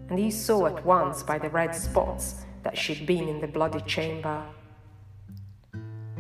and 0.09 0.19
he 0.19 0.31
saw 0.31 0.67
at 0.67 0.85
once 0.85 1.23
by 1.23 1.39
the 1.39 1.51
red 1.51 1.75
spots 1.75 2.45
that 2.63 2.77
she'd 2.77 3.07
been 3.07 3.29
in 3.29 3.41
the 3.41 3.49
bloody 3.49 3.81
chamber. 3.83 4.45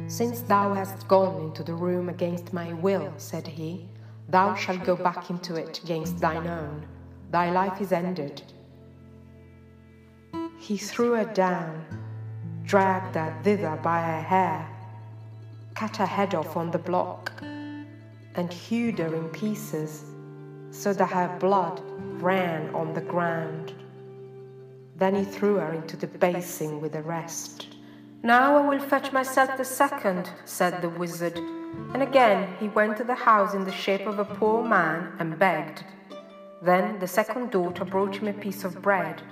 Since 0.06 0.42
thou 0.42 0.74
hast 0.74 1.06
gone 1.06 1.40
into 1.42 1.62
the 1.62 1.74
room 1.74 2.08
against 2.08 2.52
my 2.52 2.72
will, 2.72 3.12
said 3.16 3.46
he, 3.46 3.88
thou 4.28 4.54
shalt 4.54 4.84
go 4.84 4.96
back 4.96 5.30
into 5.30 5.54
it 5.54 5.80
against 5.84 6.18
thine 6.18 6.46
own. 6.46 6.86
Thy 7.30 7.50
life 7.50 7.80
is 7.80 7.92
ended. 7.92 8.42
He 10.60 10.76
threw 10.76 11.12
her 11.12 11.24
down, 11.24 11.86
dragged 12.64 13.14
her 13.14 13.34
thither 13.42 13.80
by 13.82 14.02
her 14.02 14.20
hair, 14.20 14.68
cut 15.74 15.96
her 15.96 16.06
head 16.06 16.34
off 16.34 16.54
on 16.54 16.70
the 16.70 16.78
block, 16.78 17.32
and 18.34 18.52
hewed 18.52 18.98
her 18.98 19.14
in 19.14 19.30
pieces 19.30 20.04
so 20.70 20.92
that 20.92 21.12
her 21.12 21.34
blood 21.40 21.80
ran 22.22 22.72
on 22.74 22.92
the 22.92 23.00
ground. 23.00 23.72
Then 24.96 25.14
he 25.14 25.24
threw 25.24 25.54
her 25.54 25.72
into 25.72 25.96
the 25.96 26.06
basin 26.06 26.82
with 26.82 26.92
the 26.92 27.02
rest. 27.02 27.68
Now 28.22 28.58
I 28.58 28.68
will 28.68 28.86
fetch 28.86 29.12
myself 29.12 29.56
the 29.56 29.64
second, 29.64 30.30
said 30.44 30.82
the 30.82 30.90
wizard. 30.90 31.38
And 31.94 32.02
again 32.02 32.54
he 32.60 32.68
went 32.68 32.98
to 32.98 33.04
the 33.04 33.14
house 33.14 33.54
in 33.54 33.64
the 33.64 33.72
shape 33.72 34.06
of 34.06 34.18
a 34.18 34.26
poor 34.26 34.62
man 34.62 35.14
and 35.18 35.38
begged. 35.38 35.84
Then 36.60 36.98
the 36.98 37.08
second 37.08 37.50
daughter 37.50 37.86
brought 37.86 38.16
him 38.16 38.28
a 38.28 38.34
piece 38.34 38.62
of 38.62 38.82
bread. 38.82 39.22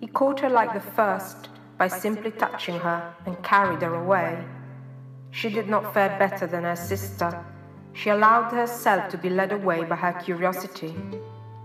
He 0.00 0.06
caught 0.06 0.40
her 0.40 0.48
like 0.48 0.72
the 0.72 0.80
first 0.80 1.50
by 1.76 1.88
simply 1.88 2.30
touching 2.30 2.78
her 2.80 3.14
and 3.26 3.42
carried 3.42 3.82
her 3.82 3.94
away. 3.94 4.42
She 5.30 5.50
did 5.50 5.68
not 5.68 5.92
fare 5.92 6.18
better 6.18 6.46
than 6.46 6.64
her 6.64 6.74
sister. 6.74 7.44
She 7.92 8.08
allowed 8.08 8.50
herself 8.50 9.10
to 9.10 9.18
be 9.18 9.28
led 9.28 9.52
away 9.52 9.84
by 9.84 9.96
her 9.96 10.14
curiosity, 10.14 10.96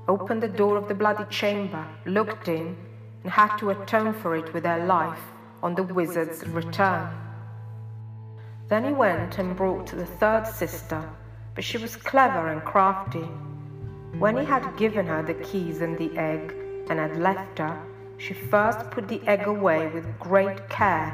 opened 0.07 0.43
the 0.43 0.49
door 0.49 0.75
of 0.75 0.89
the 0.89 0.93
bloody 0.93 1.23
chamber, 1.29 1.85
looked 2.05 2.49
in, 2.49 2.75
and 3.23 3.31
had 3.31 3.55
to 3.57 3.69
atone 3.69 4.13
for 4.13 4.35
it 4.35 4.53
with 4.53 4.65
her 4.65 4.85
life 4.85 5.31
on 5.63 5.73
the 5.75 5.83
wizard's 5.83 6.45
return. 6.47 7.07
Then 8.67 8.83
he 8.83 8.91
went 8.91 9.37
and 9.37 9.55
brought 9.55 9.87
the 9.87 10.05
third 10.05 10.45
sister, 10.45 11.01
but 11.53 11.63
she 11.63 11.77
was 11.77 11.95
clever 11.95 12.49
and 12.49 12.61
crafty. 12.63 13.27
When 14.19 14.35
he 14.37 14.45
had 14.45 14.75
given 14.77 15.05
her 15.07 15.23
the 15.23 15.35
keys 15.35 15.81
and 15.81 15.97
the 15.97 16.17
egg 16.17 16.53
and 16.89 16.99
had 16.99 17.17
left 17.17 17.59
her, 17.59 17.81
she 18.17 18.33
first 18.33 18.89
put 18.91 19.07
the 19.07 19.21
egg 19.27 19.47
away 19.47 19.87
with 19.87 20.19
great 20.19 20.69
care, 20.69 21.13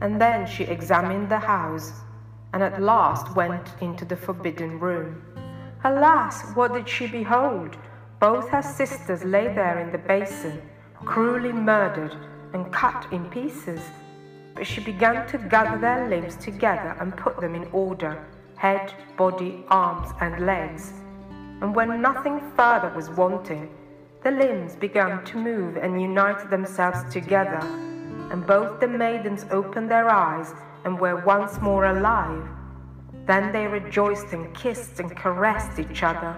and 0.00 0.20
then 0.20 0.46
she 0.46 0.64
examined 0.64 1.28
the 1.28 1.38
house, 1.38 1.92
and 2.52 2.62
at 2.62 2.82
last 2.82 3.34
went 3.36 3.68
into 3.80 4.04
the 4.04 4.16
forbidden 4.16 4.78
room. 4.80 5.22
Alas, 5.84 6.54
what 6.54 6.72
did 6.72 6.88
she 6.88 7.06
behold? 7.06 7.76
Both 8.18 8.48
her 8.50 8.62
sisters 8.62 9.24
lay 9.24 9.52
there 9.54 9.78
in 9.78 9.92
the 9.92 9.98
basin, 9.98 10.60
cruelly 11.04 11.52
murdered 11.52 12.14
and 12.52 12.72
cut 12.72 13.10
in 13.12 13.24
pieces, 13.30 13.80
but 14.54 14.66
she 14.66 14.82
began 14.82 15.26
to 15.28 15.38
gather 15.38 15.78
their 15.78 16.08
limbs 16.08 16.36
together 16.36 16.96
and 17.00 17.16
put 17.16 17.40
them 17.40 17.54
in 17.54 17.64
order 17.72 18.22
head, 18.60 18.92
body, 19.16 19.64
arms, 19.68 20.10
and 20.20 20.44
legs. 20.44 20.92
And 21.62 21.74
when 21.74 22.02
nothing 22.02 22.40
further 22.54 22.92
was 22.94 23.08
wanting, 23.08 23.70
the 24.22 24.30
limbs 24.30 24.76
began 24.76 25.24
to 25.24 25.38
move 25.38 25.76
and 25.76 26.00
unite 26.00 26.50
themselves 26.50 27.10
together, 27.12 27.60
and 28.30 28.46
both 28.46 28.80
the 28.80 28.88
maidens 28.88 29.46
opened 29.50 29.90
their 29.90 30.10
eyes 30.10 30.52
and 30.84 31.00
were 31.00 31.24
once 31.24 31.60
more 31.60 31.86
alive. 31.86 32.46
Then 33.26 33.52
they 33.52 33.66
rejoiced 33.66 34.32
and 34.32 34.54
kissed 34.54 35.00
and 35.00 35.16
caressed 35.16 35.78
each 35.78 36.02
other. 36.02 36.36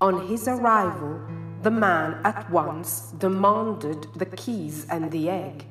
On 0.00 0.28
his 0.28 0.46
arrival, 0.46 1.20
the 1.62 1.70
man 1.72 2.20
at 2.24 2.48
once 2.50 3.12
demanded 3.18 4.06
the 4.14 4.26
keys 4.26 4.86
and 4.90 5.10
the 5.10 5.28
egg. 5.28 5.64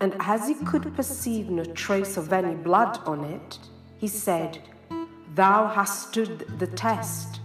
And 0.00 0.14
as 0.20 0.46
he 0.46 0.54
could 0.54 0.94
perceive 0.94 1.48
no 1.48 1.64
trace 1.64 2.18
of 2.18 2.32
any 2.34 2.54
blood 2.54 2.98
on 3.06 3.24
it, 3.24 3.58
he 3.96 4.08
said, 4.08 4.58
Thou 5.34 5.68
hast 5.68 6.08
stood 6.08 6.58
the 6.58 6.66
test, 6.66 7.40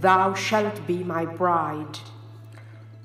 thou 0.00 0.34
shalt 0.34 0.86
be 0.86 1.04
my 1.04 1.24
bride. 1.24 1.98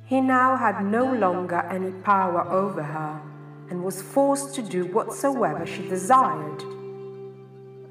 He 0.05 0.21
now 0.21 0.55
had 0.55 0.85
no 0.85 1.11
longer 1.11 1.61
any 1.69 1.91
power 1.91 2.41
over 2.49 2.83
her, 2.83 3.21
and 3.69 3.83
was 3.83 4.01
forced 4.01 4.53
to 4.55 4.61
do 4.61 4.85
whatsoever 4.85 5.65
she 5.65 5.87
desired. 5.87 6.63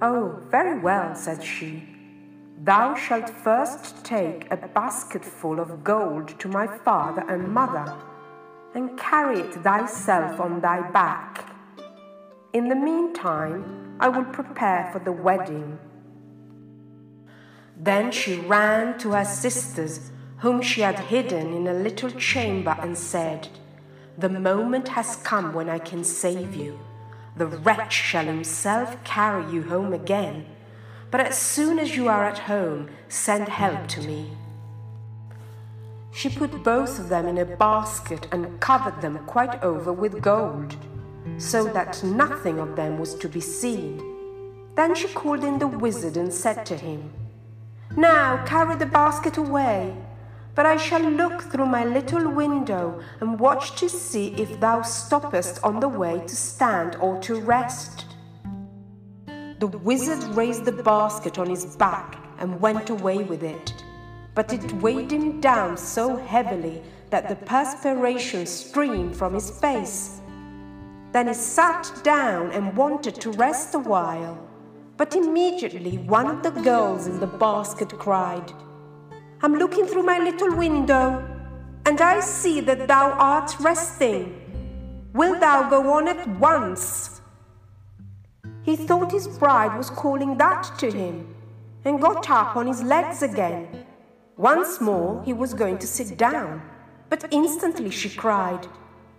Oh, 0.01 0.39
very 0.51 0.79
well, 0.79 1.15
said 1.15 1.43
she. 1.43 1.83
Thou 2.63 2.95
shalt 2.95 3.29
first 3.29 4.05
take 4.05 4.51
a 4.51 4.57
basketful 4.57 5.61
of 5.61 5.85
gold 5.85 6.39
to 6.41 6.49
my 6.49 6.67
father 6.67 7.25
and 7.29 7.49
mother, 7.49 7.95
and 8.75 8.99
carry 8.99 9.41
it 9.41 9.55
thyself 9.55 10.41
on 10.41 10.61
thy 10.61 10.81
back. 10.91 11.51
In 12.53 12.69
the 12.69 12.77
meantime, 12.77 13.97
I 14.01 14.09
will 14.09 14.25
prepare 14.25 14.89
for 14.93 14.99
the 15.01 15.13
wedding. 15.13 15.79
Then 17.77 18.13
she 18.13 18.37
ran 18.37 18.99
to 18.99 19.13
her 19.13 19.25
sisters, 19.25 20.11
whom 20.39 20.63
she 20.63 20.81
had 20.81 20.99
hidden 20.99 21.53
in 21.53 21.67
a 21.67 21.75
little 21.75 22.11
chamber, 22.11 22.77
and 22.81 22.97
said, 22.97 23.49
The 24.19 24.29
moment 24.29 24.89
has 24.89 25.17
come 25.17 25.53
when 25.55 25.69
I 25.69 25.79
can 25.79 26.05
save 26.05 26.55
you. 26.55 26.79
The 27.37 27.47
wretch 27.47 27.93
shall 27.93 28.27
himself 28.27 29.03
carry 29.05 29.51
you 29.53 29.63
home 29.65 29.93
again 29.93 30.47
but 31.15 31.29
as 31.29 31.39
soon 31.39 31.79
as 31.79 31.95
you 31.95 32.09
are 32.09 32.25
at 32.25 32.41
home, 32.41 32.89
send 33.09 33.49
help 33.49 33.87
to 33.87 34.01
me. 34.01 34.33
She 36.11 36.29
put 36.29 36.65
both 36.65 36.99
of 36.99 37.09
them 37.09 37.29
in 37.29 37.39
a 37.39 37.45
basket 37.45 38.27
and 38.33 38.59
covered 38.59 39.01
them 39.01 39.21
quite 39.25 39.63
over 39.63 39.93
with 39.93 40.21
gold, 40.21 40.75
so 41.39 41.69
that 41.69 42.03
nothing 42.03 42.59
of 42.59 42.75
them 42.75 42.99
was 42.99 43.15
to 43.15 43.29
be 43.29 43.41
seen. 43.41 44.03
Then 44.75 44.97
she 44.97 45.07
called 45.07 45.45
in 45.45 45.61
the 45.61 45.69
wizard 45.69 46.17
and 46.17 46.35
said 46.35 46.67
to 46.67 46.77
him, 46.77 47.13
Now 47.97 48.45
carry 48.45 48.77
the 48.77 48.87
basket 48.87 49.37
away, 49.37 49.97
but 50.55 50.67
I 50.67 50.77
shall 50.77 51.03
look 51.03 51.43
through 51.43 51.67
my 51.67 51.85
little 51.85 52.29
window 52.31 53.01
and 53.21 53.39
watch 53.39 53.79
to 53.81 53.89
see 53.89 54.35
if 54.35 54.59
thou 54.59 54.83
stoppest 54.83 55.63
on 55.63 55.81
the 55.81 55.89
way 55.89 56.21
to 56.21 56.37
stand 56.37 56.97
or 56.97 57.21
to 57.21 57.41
rest. 57.41 58.07
The 59.61 59.69
wizard 59.69 60.23
raised 60.35 60.65
the 60.65 60.73
basket 60.73 61.39
on 61.39 61.49
his 61.49 61.77
back 61.77 62.17
and 62.39 62.61
went 62.61 62.91
away 62.91 63.23
with 63.23 63.43
it, 63.43 63.73
but 64.35 64.53
it 64.53 64.73
weighed 64.75 65.13
him 65.13 65.41
down 65.41 65.77
so 65.77 66.17
heavily 66.17 66.83
that 67.11 67.29
the 67.29 67.37
perspiration 67.37 68.47
streamed 68.47 69.17
from 69.17 69.35
his 69.35 69.51
face. 69.61 70.21
Then 71.13 71.29
he 71.29 71.35
sat 71.35 71.93
down 72.03 72.51
and 72.51 72.77
wanted 72.77 73.15
to 73.21 73.31
rest 73.31 73.75
a 73.77 73.79
while, 73.79 74.37
but 74.97 75.15
immediately 75.15 75.99
one 75.99 76.29
of 76.29 76.43
the 76.43 76.51
girls 76.63 77.07
in 77.07 77.21
the 77.21 77.27
basket 77.27 77.89
cried, 77.99 78.53
I'm 79.43 79.55
looking 79.57 79.87
through 79.87 80.05
my 80.05 80.19
little 80.19 80.57
window, 80.57 81.23
and 81.85 82.01
I 82.01 82.21
see 82.21 82.61
that 82.61 82.89
thou 82.89 83.13
art 83.13 83.59
resting. 83.61 84.41
Wilt 85.13 85.41
thou 85.41 85.69
go 85.69 85.93
on 85.93 86.09
at 86.09 86.27
once? 86.39 87.21
He 88.63 88.77
thought 88.77 89.13
his 89.13 89.29
bride 89.29 89.77
was 89.77 89.91
calling 89.91 90.39
that 90.39 90.79
to 90.79 90.91
him, 90.91 91.35
and 91.85 92.01
got 92.01 92.31
up 92.31 92.57
on 92.57 92.67
his 92.67 92.83
legs 92.83 93.23
again. 93.23 93.85
Once 94.37 94.81
more 94.81 95.23
he 95.25 95.33
was 95.33 95.55
going 95.55 95.79
to 95.79 95.87
sit 95.87 96.17
down, 96.17 96.63
but 97.11 97.27
instantly 97.31 97.91
she 97.91 98.09
cried, 98.09 98.67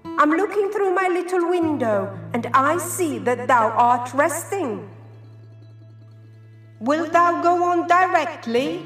I'm 0.03 0.31
looking 0.31 0.71
through 0.71 0.93
my 0.93 1.07
little 1.07 1.49
window, 1.49 2.17
and 2.33 2.47
I 2.53 2.77
see 2.77 3.19
that 3.19 3.47
thou 3.47 3.69
art 3.69 4.13
resting. 4.13 4.89
Wilt 6.86 7.13
thou 7.13 7.41
go 7.41 7.63
on 7.63 7.88
directly? 7.88 8.86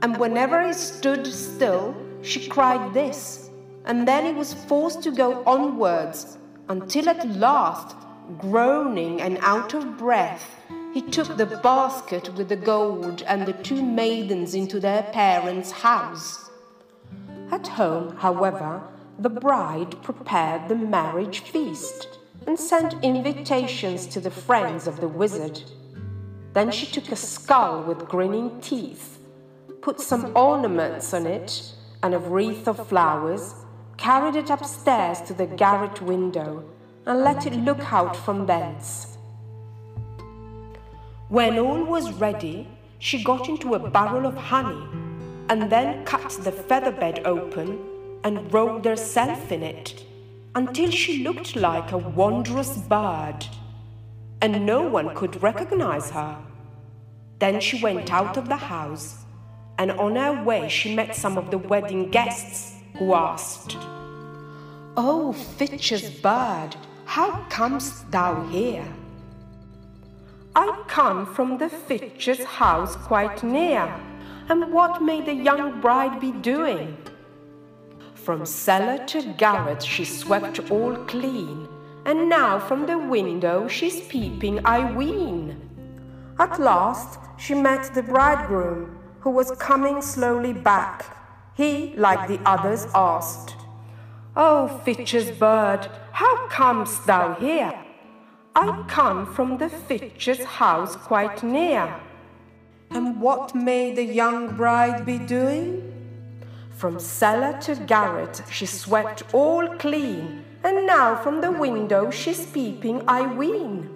And 0.00 0.16
whenever 0.16 0.66
he 0.66 0.72
stood 0.72 1.26
still, 1.26 1.94
she 2.22 2.48
cried 2.48 2.94
this, 2.94 3.50
and 3.84 4.08
then 4.08 4.24
he 4.24 4.32
was 4.32 4.54
forced 4.54 5.02
to 5.02 5.10
go 5.10 5.44
onwards, 5.44 6.38
until 6.70 7.10
at 7.10 7.28
last, 7.28 7.94
groaning 8.38 9.20
and 9.20 9.36
out 9.42 9.74
of 9.74 9.98
breath, 9.98 10.56
he 10.94 11.02
took 11.02 11.36
the 11.36 11.44
basket 11.44 12.32
with 12.34 12.48
the 12.48 12.56
gold 12.56 13.22
and 13.26 13.44
the 13.44 13.52
two 13.52 13.82
maidens 13.82 14.54
into 14.54 14.80
their 14.80 15.02
parents' 15.02 15.70
house. 15.70 16.50
At 17.50 17.68
home, 17.68 18.16
however, 18.16 18.82
the 19.18 19.28
bride 19.28 20.02
prepared 20.02 20.68
the 20.68 20.76
marriage 20.76 21.40
feast 21.40 22.08
and 22.46 22.58
sent 22.58 23.04
invitations 23.04 24.06
to 24.06 24.20
the 24.20 24.30
friends 24.30 24.86
of 24.86 25.02
the 25.02 25.08
wizard. 25.08 25.60
Then 26.52 26.70
she 26.70 26.86
took 26.86 27.10
a 27.12 27.16
skull 27.16 27.82
with 27.82 28.08
grinning 28.08 28.60
teeth, 28.60 29.18
put 29.82 30.00
some 30.00 30.32
ornaments 30.36 31.12
on 31.14 31.26
it 31.26 31.72
and 32.02 32.14
a 32.14 32.18
wreath 32.18 32.66
of 32.68 32.88
flowers, 32.88 33.54
carried 33.96 34.36
it 34.36 34.50
upstairs 34.50 35.20
to 35.22 35.34
the 35.34 35.46
garret 35.46 36.00
window, 36.00 36.64
and 37.06 37.20
let 37.20 37.46
it 37.46 37.54
look 37.54 37.92
out 37.92 38.16
from 38.16 38.46
thence. 38.46 39.18
When 41.28 41.58
all 41.58 41.84
was 41.84 42.12
ready, 42.12 42.68
she 42.98 43.22
got 43.22 43.48
into 43.48 43.74
a 43.74 43.90
barrel 43.90 44.26
of 44.26 44.36
honey, 44.36 44.82
and 45.48 45.70
then 45.70 46.04
cut 46.04 46.30
the 46.42 46.52
feather 46.52 46.92
bed 46.92 47.22
open 47.24 47.78
and 48.24 48.52
rolled 48.52 48.84
herself 48.84 49.52
in 49.52 49.62
it 49.62 50.04
until 50.54 50.90
she 50.90 51.22
looked 51.22 51.54
like 51.56 51.92
a 51.92 51.98
wondrous 51.98 52.78
bird, 52.78 53.46
and 54.40 54.64
no 54.64 54.82
one 54.82 55.14
could 55.14 55.42
recognize 55.42 56.10
her. 56.10 56.38
Then 57.38 57.60
she 57.60 57.82
went 57.82 58.12
out 58.12 58.36
of 58.36 58.48
the 58.48 58.56
house, 58.56 59.18
and 59.78 59.92
on 59.92 60.16
her 60.16 60.42
way 60.44 60.68
she 60.68 60.94
met 60.94 61.14
some 61.14 61.38
of 61.38 61.50
the 61.50 61.58
wedding 61.58 62.10
guests 62.10 62.74
who 62.96 63.14
asked, 63.14 63.76
Oh, 64.96 65.32
Fitch's 65.32 66.10
bird, 66.10 66.70
how 67.04 67.44
comest 67.48 68.10
thou 68.10 68.44
here? 68.48 68.86
I 70.56 70.82
come 70.88 71.24
from 71.34 71.58
the 71.58 71.68
Fitch's 71.68 72.42
house 72.42 72.96
quite 72.96 73.44
near, 73.44 73.94
and 74.48 74.72
what 74.72 75.00
may 75.02 75.20
the 75.20 75.34
young 75.34 75.80
bride 75.80 76.20
be 76.20 76.32
doing? 76.32 76.96
From 78.14 78.44
cellar 78.44 79.04
to 79.06 79.22
garret 79.34 79.82
she 79.82 80.04
swept 80.04 80.70
all 80.70 80.96
clean, 81.06 81.68
and 82.08 82.26
now 82.30 82.58
from 82.58 82.86
the 82.86 82.96
window 82.96 83.68
she's 83.68 84.00
peeping, 84.00 84.64
I 84.64 84.90
ween. 84.92 85.60
At 86.38 86.58
last 86.58 87.18
she 87.36 87.52
met 87.52 87.94
the 87.94 88.02
bridegroom, 88.02 88.98
who 89.20 89.28
was 89.28 89.50
coming 89.58 90.00
slowly 90.00 90.54
back. 90.54 91.04
He, 91.54 91.92
like 91.96 92.26
the 92.26 92.40
others, 92.46 92.86
asked, 92.94 93.56
O 94.34 94.80
Fitch's 94.86 95.30
bird, 95.32 95.90
how 96.12 96.48
comest 96.48 97.04
thou 97.04 97.34
here? 97.34 97.78
I 98.56 98.84
come 98.88 99.26
from 99.34 99.58
the 99.58 99.68
Fitch's 99.68 100.42
house 100.44 100.96
quite 100.96 101.42
near. 101.42 101.94
And 102.88 103.20
what 103.20 103.54
may 103.54 103.92
the 103.92 104.04
young 104.22 104.56
bride 104.56 105.04
be 105.04 105.18
doing? 105.18 105.92
From 106.70 106.98
cellar 106.98 107.60
to 107.60 107.74
garret 107.74 108.40
she 108.50 108.64
swept 108.64 109.24
all 109.34 109.68
clean, 109.76 110.44
and 110.64 110.86
now 110.86 111.16
from 111.16 111.40
the 111.40 111.52
window 111.52 112.10
she's 112.10 112.46
peeping, 112.46 113.02
I 113.06 113.22
ween. 113.34 113.88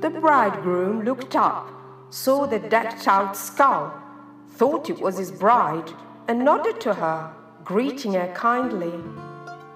The 0.00 0.10
bridegroom 0.10 1.04
looked 1.04 1.36
up, 1.36 1.70
saw 2.10 2.46
the 2.46 2.58
decked 2.58 3.06
out 3.08 3.36
skull, 3.36 3.92
thought 4.50 4.88
it 4.88 5.00
was 5.00 5.18
his 5.18 5.32
bride, 5.32 5.90
and 6.28 6.44
nodded 6.44 6.80
to 6.82 6.94
her, 6.94 7.32
greeting 7.64 8.14
her 8.14 8.32
kindly. 8.34 8.92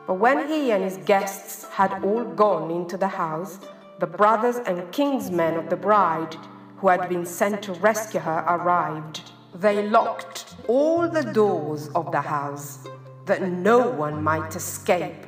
But 0.06 0.14
when 0.14 0.48
he 0.48 0.70
and 0.70 0.82
his 0.82 0.96
guests 0.98 1.64
had 1.68 2.04
all 2.04 2.24
gone 2.24 2.70
into 2.70 2.96
the 2.96 3.08
house, 3.08 3.58
the 3.98 4.06
brothers 4.06 4.56
and 4.56 4.90
kinsmen 4.92 5.54
of 5.54 5.70
the 5.70 5.76
bride, 5.76 6.36
who 6.78 6.88
had 6.88 7.08
been 7.08 7.24
sent 7.24 7.62
to 7.62 7.72
rescue 7.74 8.20
her, 8.20 8.44
arrived. 8.48 9.22
They 9.54 9.88
locked 9.88 10.56
all 10.66 11.08
the 11.08 11.22
doors 11.22 11.88
of 11.90 12.10
the 12.10 12.20
house 12.20 12.86
that 13.26 13.42
no 13.42 13.88
one 13.90 14.22
might 14.22 14.56
escape, 14.56 15.26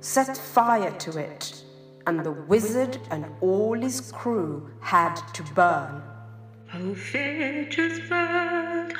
set 0.00 0.36
fire 0.36 0.92
to 0.92 1.18
it, 1.18 1.62
and 2.06 2.24
the 2.24 2.32
wizard 2.32 2.98
and 3.10 3.26
all 3.40 3.74
his 3.80 4.12
crew 4.12 4.70
had 4.80 5.16
to 5.34 5.42
burn. 5.54 6.02
Oh, 6.74 6.90
o 6.90 6.94
Fitch's 6.94 8.00
bird, 8.08 8.92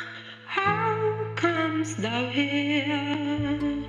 how 0.46 1.32
comes 1.36 1.96
thou 1.96 2.28
here? 2.28 3.84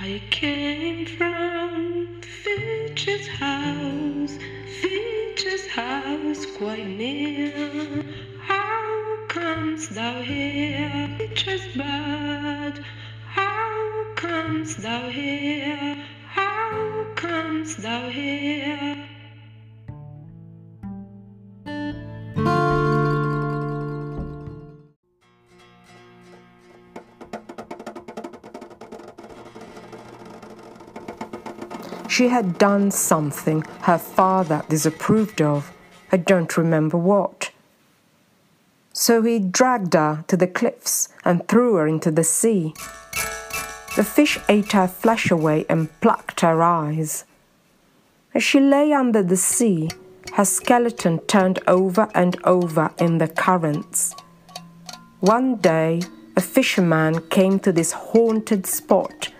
I 0.00 0.22
came 0.30 1.06
from 1.06 2.20
Fitch's 2.22 3.28
house, 3.28 4.38
Fitch's 4.80 5.66
house 5.68 6.46
quite 6.58 6.86
near. 6.86 8.04
How 8.42 9.26
comes 9.28 9.88
thou 9.90 10.20
here, 10.22 11.08
Fitch's 11.18 11.66
bird? 11.76 12.84
How 13.26 14.04
comes 14.16 14.76
thou 14.76 15.08
here? 15.08 16.04
How 16.70 17.06
comes 17.16 17.76
thou 17.76 18.08
here? 18.10 19.08
She 32.08 32.28
had 32.28 32.58
done 32.58 32.90
something 32.92 33.62
her 33.82 33.98
father 33.98 34.64
disapproved 34.68 35.42
of. 35.42 35.72
I 36.12 36.18
don't 36.18 36.56
remember 36.56 36.98
what. 36.98 37.52
So 38.92 39.22
he 39.22 39.38
dragged 39.38 39.94
her 39.94 40.24
to 40.28 40.36
the 40.36 40.46
cliffs 40.48 41.10
and 41.24 41.46
threw 41.48 41.74
her 41.76 41.86
into 41.86 42.10
the 42.10 42.24
sea. 42.24 42.74
The 43.96 44.04
fish 44.04 44.38
ate 44.48 44.72
her 44.72 44.86
flesh 44.86 45.30
away 45.30 45.64
and 45.68 45.88
plucked 46.00 46.40
her 46.40 46.62
eyes. 46.62 47.24
As 48.34 48.42
she 48.42 48.60
lay 48.60 48.92
under 48.92 49.22
the 49.22 49.36
sea, 49.36 49.88
her 50.34 50.44
skeleton 50.44 51.18
turned 51.20 51.60
over 51.66 52.08
and 52.14 52.36
over 52.44 52.92
in 52.98 53.18
the 53.18 53.28
currents. 53.28 54.14
One 55.20 55.56
day, 55.56 56.02
a 56.36 56.40
fisherman 56.40 57.20
came 57.28 57.58
to 57.60 57.72
this 57.72 57.92
haunted 57.92 58.66
spot 58.66 59.30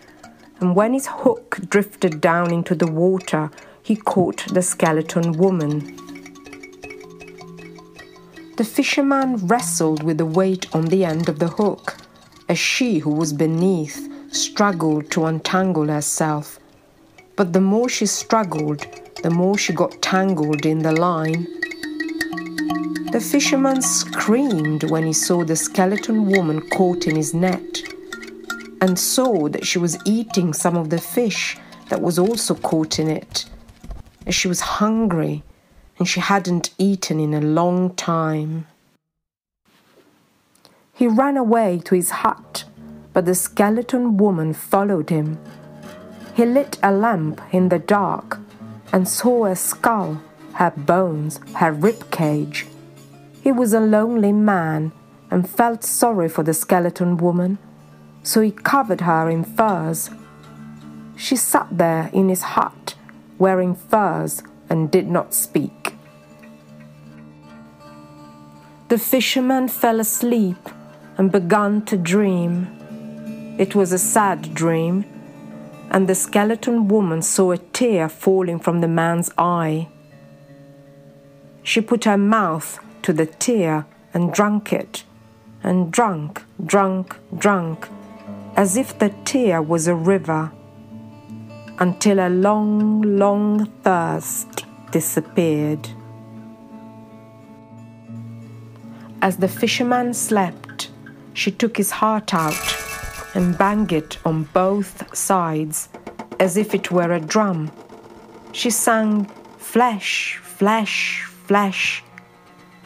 and 0.61 0.75
when 0.75 0.95
his 0.95 1.07
hook 1.07 1.59
drifted 1.69 2.21
down 2.21 2.53
into 2.53 2.75
the 2.75 2.91
water, 2.91 3.51
he 3.83 3.95
caught 3.95 4.47
the 4.53 4.63
skeleton 4.63 5.33
woman. 5.33 5.97
The 8.57 8.65
fisherman 8.65 9.37
wrestled 9.47 10.03
with 10.03 10.17
the 10.17 10.25
weight 10.25 10.75
on 10.75 10.87
the 10.87 11.05
end 11.05 11.29
of 11.29 11.39
the 11.39 11.49
hook, 11.49 11.99
as 12.49 12.59
she 12.59 13.01
who 13.01 13.11
was 13.11 13.35
beneath 13.35 14.09
struggled 14.37 15.11
to 15.11 15.25
untangle 15.25 15.89
herself. 15.89 16.61
But 17.35 17.53
the 17.53 17.61
more 17.61 17.89
she 17.89 18.07
struggled, 18.07 18.87
the 19.23 19.31
more 19.31 19.59
she 19.59 19.73
got 19.73 20.01
tangled 20.03 20.65
in 20.65 20.81
the 20.81 20.93
line. 20.93 21.47
The 23.13 23.21
fisherman 23.21 23.83
screamed 23.83 24.91
when 24.91 25.07
he 25.07 25.13
saw 25.13 25.45
the 25.45 25.57
skeleton 25.57 26.27
woman 26.27 26.61
caught 26.71 27.07
in 27.07 27.17
his 27.17 27.33
net 27.33 27.83
and 28.81 28.99
saw 28.99 29.49
that 29.49 29.67
she 29.67 29.79
was 29.79 29.99
eating 30.05 30.53
some 30.53 30.77
of 30.77 30.91
the 30.91 31.01
fish 31.01 31.57
that 31.89 32.03
was 32.03 32.19
also 32.19 32.55
caught 32.55 32.99
in 32.99 33.09
it. 33.09 33.47
She 34.29 34.49
was 34.49 34.61
hungry 34.61 35.43
and 35.99 36.07
she 36.07 36.21
hadn't 36.21 36.75
eaten 36.79 37.19
in 37.19 37.33
a 37.33 37.41
long 37.41 37.95
time. 37.95 38.67
He 40.93 41.07
ran 41.07 41.37
away 41.37 41.81
to 41.85 41.95
his 41.95 42.11
hut, 42.11 42.65
but 43.17 43.25
the 43.25 43.35
skeleton 43.35 44.19
woman 44.19 44.53
followed 44.53 45.09
him. 45.09 45.39
He 46.35 46.45
lit 46.45 46.79
a 46.83 46.93
lamp 46.93 47.41
in 47.51 47.71
the 47.71 47.79
dark 47.79 48.39
and 48.93 49.09
saw 49.09 49.47
her 49.47 49.55
skull, 49.55 50.21
her 50.57 50.71
bones, 50.77 51.41
her 51.55 51.73
rib 51.73 52.11
cage. 52.11 52.67
He 53.41 53.51
was 53.51 53.73
a 53.73 53.81
lonely 53.81 54.33
man 54.33 54.93
and 55.31 55.49
felt 55.49 55.83
sorry 55.83 56.29
for 56.29 56.43
the 56.43 56.53
skeleton 56.53 57.17
woman 57.17 57.57
so 58.23 58.43
he 58.43 58.51
covered 58.51 59.01
her 59.01 59.31
in 59.31 59.45
furs. 59.45 60.11
She 61.17 61.37
sat 61.37 61.69
there 61.71 62.11
in 62.13 62.29
his 62.29 62.43
hut, 62.43 62.97
wearing 63.39 63.75
furs, 63.75 64.43
and 64.69 64.91
did 64.91 65.09
not 65.09 65.33
speak. 65.33 65.95
The 68.89 68.99
fisherman 68.99 69.69
fell 69.69 70.01
asleep 70.01 70.69
and 71.17 71.33
began 71.33 71.81
to 71.87 71.97
dream. 71.97 72.76
It 73.59 73.75
was 73.75 73.93
a 73.93 73.99
sad 73.99 74.55
dream. 74.55 75.05
and 75.91 76.09
the 76.09 76.15
skeleton 76.15 76.89
woman 76.89 77.23
saw 77.23 77.53
a 77.53 77.59
tear 77.59 78.09
falling 78.09 78.59
from 78.59 78.81
the 78.81 78.89
man's 78.89 79.31
eye. 79.39 79.89
She 81.63 81.81
put 81.81 82.05
her 82.05 82.19
mouth 82.19 82.79
to 83.03 83.13
the 83.13 83.27
tear 83.27 83.87
and 84.13 84.33
drank 84.33 84.73
it, 84.73 85.05
and 85.63 85.93
drank, 85.93 86.43
drank, 86.65 87.17
drank, 87.39 87.89
as 88.57 88.77
if 88.77 88.99
the 88.99 89.11
tear 89.25 89.63
was 89.63 89.87
a 89.87 89.95
river, 89.95 90.53
until 91.79 92.21
a 92.21 92.29
long, 92.29 93.03
long 93.03 93.67
thirst 93.83 94.65
disappeared. 94.91 95.89
As 99.23 99.39
the 99.39 99.49
fisherman 99.49 100.15
slept, 100.15 100.91
she 101.33 101.51
took 101.51 101.77
his 101.77 101.91
heart 101.91 102.33
out 102.35 102.76
and 103.37 103.57
banged 103.59 103.93
it 103.93 104.19
on 104.25 104.45
both 104.55 105.15
sides 105.15 105.91
as 106.41 106.57
if 106.57 106.75
it 106.75 106.91
were 106.91 107.13
a 107.13 107.21
drum. 107.21 107.71
She 108.53 108.71
sang, 108.71 109.27
Flesh, 109.59 110.39
flesh, 110.43 111.25
flesh, 111.45 112.03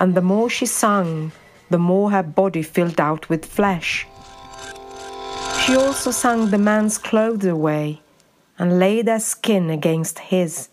and 0.01 0.15
the 0.15 0.21
more 0.21 0.51
she 0.51 0.67
sang, 0.67 1.31
the 1.69 1.79
more 1.79 2.11
her 2.11 2.25
body 2.25 2.63
filled 2.63 3.01
out 3.01 3.29
with 3.29 3.45
flesh. 3.45 4.09
She 5.61 5.77
also 5.77 6.11
sang 6.11 6.51
the 6.51 6.59
man's 6.59 6.99
clothes 6.99 7.45
away 7.45 8.01
and 8.59 8.81
laid 8.81 9.07
their 9.07 9.21
skin 9.21 9.71
against 9.71 10.19
his. 10.19 10.69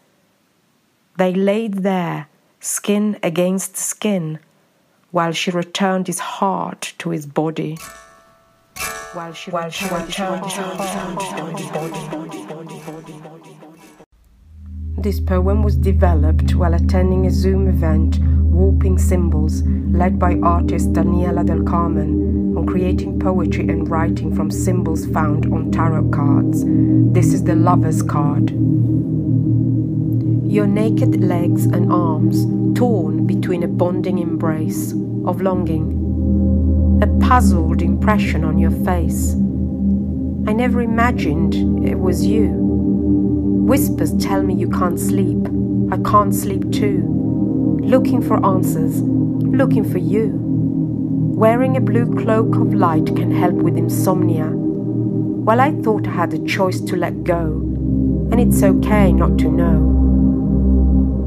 They 1.18 1.34
laid 1.34 1.84
there, 1.84 2.30
skin 2.60 3.20
against 3.22 3.78
skin, 3.78 4.40
while 5.12 5.34
she 5.34 5.52
returned 5.52 6.08
his 6.08 6.20
heart 6.20 6.94
to 6.98 7.12
his 7.12 7.28
body. 7.28 7.78
While 9.14 9.34
she, 9.34 9.52
while 9.52 9.70
she 9.70 9.86
returned 9.86 10.46
his 10.46 10.56
heart 10.56 11.20
to. 11.20 11.48
This 15.02 15.20
poem 15.22 15.64
was 15.64 15.78
developed 15.78 16.56
while 16.56 16.74
attending 16.74 17.26
a 17.26 17.32
Zoom 17.32 17.68
event, 17.68 18.20
Warping 18.20 18.98
Symbols, 18.98 19.62
led 19.64 20.20
by 20.20 20.36
artist 20.44 20.92
Daniela 20.92 21.46
del 21.46 21.64
Carmen, 21.64 22.58
on 22.58 22.66
creating 22.66 23.20
poetry 23.20 23.70
and 23.70 23.90
writing 23.90 24.36
from 24.36 24.52
symbols 24.52 25.06
found 25.08 25.46
on 25.54 25.72
tarot 25.72 26.10
cards. 26.10 26.64
This 27.14 27.34
is 27.34 27.44
the 27.44 27.56
Lover's 27.56 28.02
card. 28.02 28.52
Your 30.52 30.68
naked 30.68 31.24
legs 31.24 31.66
and 31.66 31.94
arms 31.94 32.46
torn 32.78 33.26
between 33.26 33.64
a 33.64 33.68
bonding 33.68 34.18
embrace 34.18 34.92
of 35.26 35.42
longing, 35.42 35.97
a 37.02 37.08
puzzled 37.20 37.82
impression 37.82 38.44
on 38.44 38.58
your 38.58 38.72
face. 38.72 39.34
I 40.48 40.54
never 40.54 40.82
imagined 40.82 41.88
it 41.88 42.00
was 42.00 42.26
you. 42.26 42.50
Whispers 43.68 44.16
tell 44.18 44.42
me 44.42 44.56
you 44.56 44.70
can't 44.70 45.00
sleep. 45.00 45.38
I 45.92 45.98
can't 46.10 46.34
sleep 46.34 46.72
too. 46.72 47.78
Looking 47.82 48.22
for 48.22 48.44
answers, 48.46 49.02
looking 49.02 49.84
for 49.84 50.00
you. 50.00 50.32
Wearing 51.38 51.78
a 51.78 51.82
blue 51.82 52.14
cloak 52.16 52.56
of 52.56 52.74
light 52.74 53.06
can 53.16 53.32
help 53.32 53.56
with 53.56 53.78
insomnia. 53.78 54.50
Well, 54.50 55.60
I 55.60 55.74
thought 55.82 56.08
I 56.08 56.12
had 56.12 56.34
a 56.34 56.46
choice 56.46 56.82
to 56.82 56.96
let 56.96 57.24
go, 57.24 57.60
and 58.32 58.40
it's 58.40 58.64
okay 58.64 59.12
not 59.12 59.38
to 59.40 59.52
know 59.52 59.98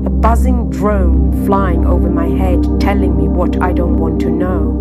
a 0.06 0.08
buzzing 0.08 0.70
drone 0.70 1.44
flying 1.44 1.84
over 1.84 2.08
my 2.08 2.26
head 2.26 2.62
telling 2.80 3.16
me 3.18 3.28
what 3.28 3.60
I 3.62 3.72
don't 3.72 3.98
want 3.98 4.20
to 4.22 4.30
know. 4.30 4.80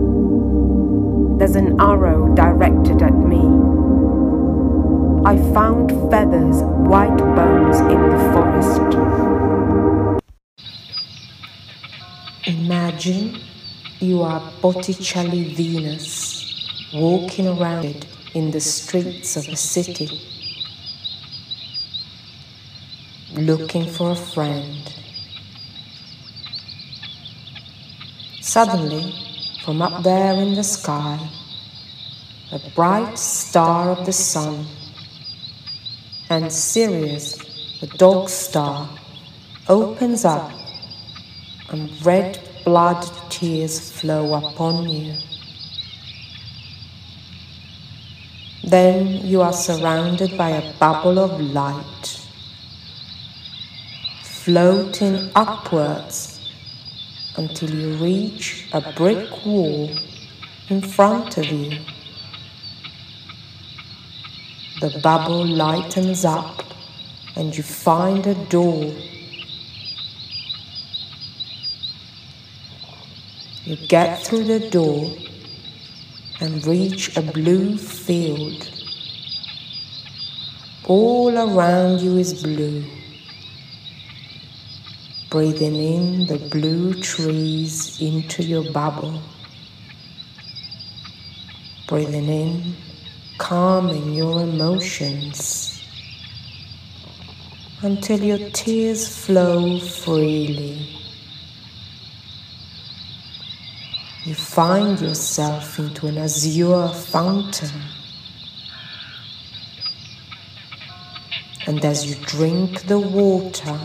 There's 1.40 1.56
an 1.56 1.80
arrow 1.80 2.36
directed 2.36 3.02
at 3.02 3.14
me. 3.14 3.40
I 5.26 5.38
found 5.54 5.90
feathers, 6.12 6.58
white 6.92 7.18
bones 7.18 7.80
in 7.80 8.10
the 8.10 8.20
forest. 8.34 8.82
Imagine 12.46 13.40
you 14.02 14.22
are 14.22 14.52
Botticelli 14.62 15.54
Venus 15.54 16.92
walking 16.94 17.48
around 17.48 18.06
in 18.34 18.52
the 18.52 18.60
streets 18.60 19.38
of 19.38 19.48
a 19.48 19.56
city 19.56 20.10
looking 23.36 23.90
for 23.90 24.12
a 24.12 24.16
friend. 24.16 24.94
Suddenly, 28.42 29.29
from 29.70 29.84
up 29.84 30.02
there 30.02 30.34
in 30.34 30.56
the 30.56 30.64
sky, 30.64 31.30
a 32.52 32.60
bright 32.72 33.20
star 33.20 33.92
of 33.92 34.04
the 34.04 34.12
sun, 34.12 34.66
and 36.32 36.52
Sirius, 36.52 37.38
the 37.80 37.86
dog 37.86 38.30
star, 38.30 38.90
opens 39.68 40.26
up, 40.26 40.52
and 41.70 42.04
red 42.04 42.40
blood 42.66 43.06
tears 43.30 43.92
flow 43.92 44.34
upon 44.34 44.90
you. 44.90 45.14
Then 48.64 49.24
you 49.24 49.44
are 49.44 49.54
surrounded 49.54 50.36
by 50.36 50.50
a 50.50 50.74
bubble 50.80 51.20
of 51.20 51.40
light, 51.40 52.28
floating 54.24 55.30
upwards 55.36 56.39
until 57.38 57.70
you 57.70 57.94
reach 57.96 58.68
a 58.74 58.82
brick 58.94 59.46
wall 59.46 59.90
in 60.70 60.82
front 60.82 61.38
of 61.38 61.46
you. 61.46 61.80
The 64.82 65.00
bubble 65.00 65.46
lightens 65.46 66.26
up 66.26 66.64
and 67.36 67.56
you 67.56 67.64
find 67.64 68.26
a 68.28 68.36
door. 68.46 68.94
You 73.66 73.76
get 73.88 74.26
through 74.26 74.46
the 74.46 74.70
door 74.70 75.12
and 76.40 76.66
reach 76.66 77.16
a 77.18 77.22
blue 77.22 77.78
field. 77.78 78.70
All 80.86 81.38
around 81.38 82.00
you 82.02 82.18
is 82.18 82.42
blue 82.42 82.99
breathing 85.30 85.76
in 85.76 86.26
the 86.26 86.38
blue 86.50 86.94
trees 87.02 88.02
into 88.02 88.42
your 88.42 88.72
bubble, 88.72 89.22
breathing 91.88 92.28
in, 92.28 92.76
calming 93.38 94.14
your 94.14 94.42
emotions 94.42 95.84
until 97.84 98.20
your 98.20 98.50
tears 98.50 99.08
flow 99.24 99.80
freely. 99.80 101.00
You 104.26 104.34
find 104.34 105.00
yourself 105.00 105.78
into 105.78 106.08
an 106.08 106.18
azure 106.18 106.90
fountain. 106.90 107.82
And 111.68 111.86
as 111.86 112.06
you 112.06 112.16
drink 112.26 112.88
the 112.88 113.00
water, 113.00 113.80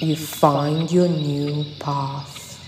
you 0.00 0.16
find 0.16 0.90
your 0.90 1.08
new 1.08 1.62
path. 1.78 2.58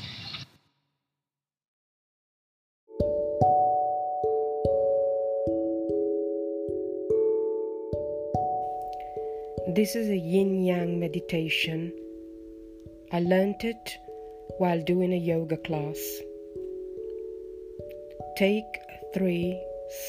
This 9.74 9.96
is 9.96 10.10
a 10.10 10.16
yin 10.16 10.62
yang 10.62 11.00
meditation. 11.00 11.90
I 13.10 13.20
learned 13.20 13.64
it 13.64 13.96
while 14.58 14.82
doing 14.82 15.14
a 15.14 15.16
yoga 15.16 15.56
class. 15.56 15.98
Take 18.36 18.66
three 19.14 19.58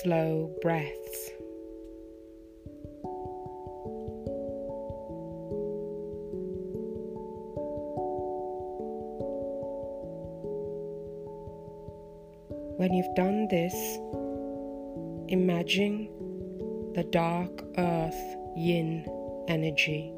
slow 0.02 0.54
breaths. 0.62 1.32
This, 13.54 14.00
imagine 15.28 16.10
the 16.96 17.04
dark 17.04 17.64
earth 17.78 18.36
yin 18.58 19.06
energy 19.48 20.12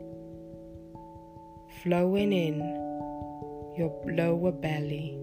flowing 1.84 2.32
in 2.32 2.60
your 3.78 3.92
lower 4.06 4.54
belly. 4.54 5.20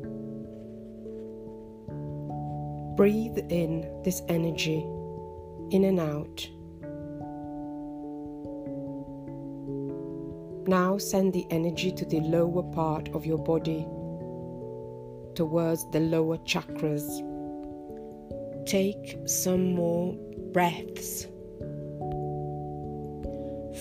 Breathe 2.98 3.38
in 3.48 3.90
this 4.04 4.20
energy 4.28 4.80
in 5.70 5.84
and 5.84 5.98
out. 5.98 6.46
Now 10.68 10.98
send 10.98 11.32
the 11.32 11.46
energy 11.48 11.90
to 11.92 12.04
the 12.04 12.20
lower 12.20 12.62
part 12.74 13.08
of 13.14 13.24
your 13.24 13.38
body 13.38 13.86
towards 15.34 15.90
the 15.92 16.00
lower 16.00 16.36
chakras. 16.36 17.31
Take 18.66 19.18
some 19.26 19.74
more 19.74 20.14
breaths 20.52 21.26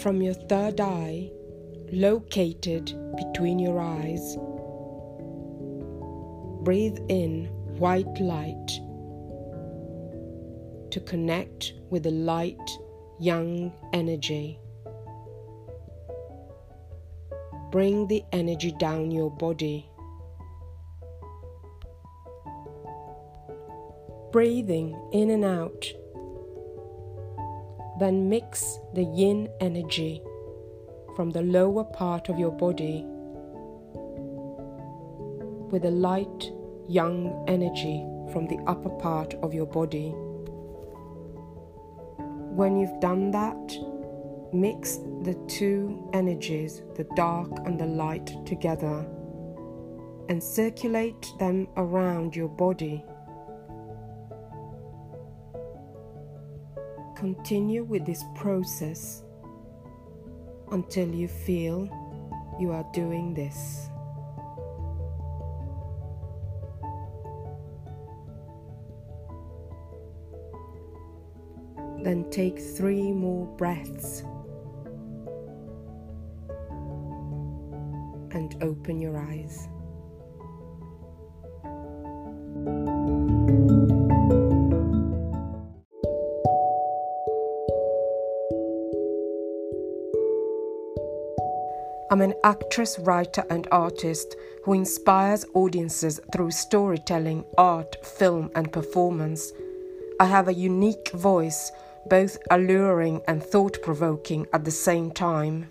from 0.02 0.22
your 0.22 0.34
third 0.34 0.82
eye, 0.82 1.30
located 1.92 2.96
between 3.16 3.60
your 3.60 3.80
eyes. 3.80 4.38
Breathe 6.64 6.98
in 7.10 7.46
white 7.78 8.20
light 8.20 8.68
to 10.90 11.00
connect 11.02 11.74
with 11.92 12.04
the 12.04 12.12
light, 12.12 12.58
yang 13.20 13.72
energy. 13.94 14.60
Bring 17.72 18.08
the 18.08 18.24
energy 18.32 18.74
down 18.80 19.12
your 19.12 19.30
body. 19.30 19.91
Breathing 24.32 25.00
in 25.12 25.30
and 25.30 25.44
out. 25.44 25.86
Then 28.00 28.30
mix 28.30 28.80
the 28.94 29.04
yin 29.04 29.50
energy 29.60 30.22
from 31.16 31.32
the 31.32 31.42
lower 31.42 31.84
part 31.84 32.30
of 32.30 32.40
your 32.40 32.52
body 32.52 33.06
with 35.72 35.84
the 35.84 35.92
light, 35.92 36.52
yang 36.88 37.46
energy 37.48 38.06
from 38.32 38.48
the 38.48 38.58
upper 38.68 38.90
part 38.90 39.34
of 39.36 39.54
your 39.54 39.66
body. 39.66 40.10
When 42.56 42.78
you've 42.78 43.00
done 43.00 43.32
that, 43.32 43.78
mix 44.54 44.98
the 45.24 45.36
two 45.48 46.10
energies, 46.14 46.82
the 46.96 47.08
dark 47.16 47.52
and 47.66 47.80
the 47.80 47.86
light, 47.86 48.32
together 48.46 49.06
and 50.30 50.42
circulate 50.42 51.34
them 51.40 51.68
around 51.76 52.36
your 52.36 52.48
body. 52.48 53.04
Continue 57.22 57.84
with 57.84 58.04
this 58.04 58.24
process 58.34 59.22
until 60.72 61.08
you 61.08 61.28
feel 61.28 61.88
you 62.60 62.72
are 62.72 62.84
doing 62.94 63.36
this. 63.36 63.90
Then 72.04 72.26
take 72.32 72.58
three 72.58 73.12
more 73.12 73.46
breaths 73.56 74.24
and 78.32 78.58
open 78.64 79.00
your 79.00 79.20
eyes. 79.20 79.68
I'm 92.12 92.20
an 92.20 92.34
actress, 92.44 93.00
writer, 93.00 93.46
and 93.50 93.70
artist 93.72 94.36
who 94.66 94.74
inspires 94.74 95.46
audiences 95.54 96.20
through 96.34 96.52
storytelling, 96.52 97.46
art, 97.58 98.06
film, 98.06 98.52
and 98.54 98.70
performance. 98.70 99.54
I 100.20 100.26
have 100.26 100.50
a 100.50 100.54
unique 100.54 101.12
voice, 101.14 101.72
both 102.10 102.38
alluring 102.52 103.22
and 103.30 103.42
thought 103.42 103.82
provoking 103.82 104.46
at 104.52 104.66
the 104.66 104.72
same 104.72 105.12
time. 105.12 105.70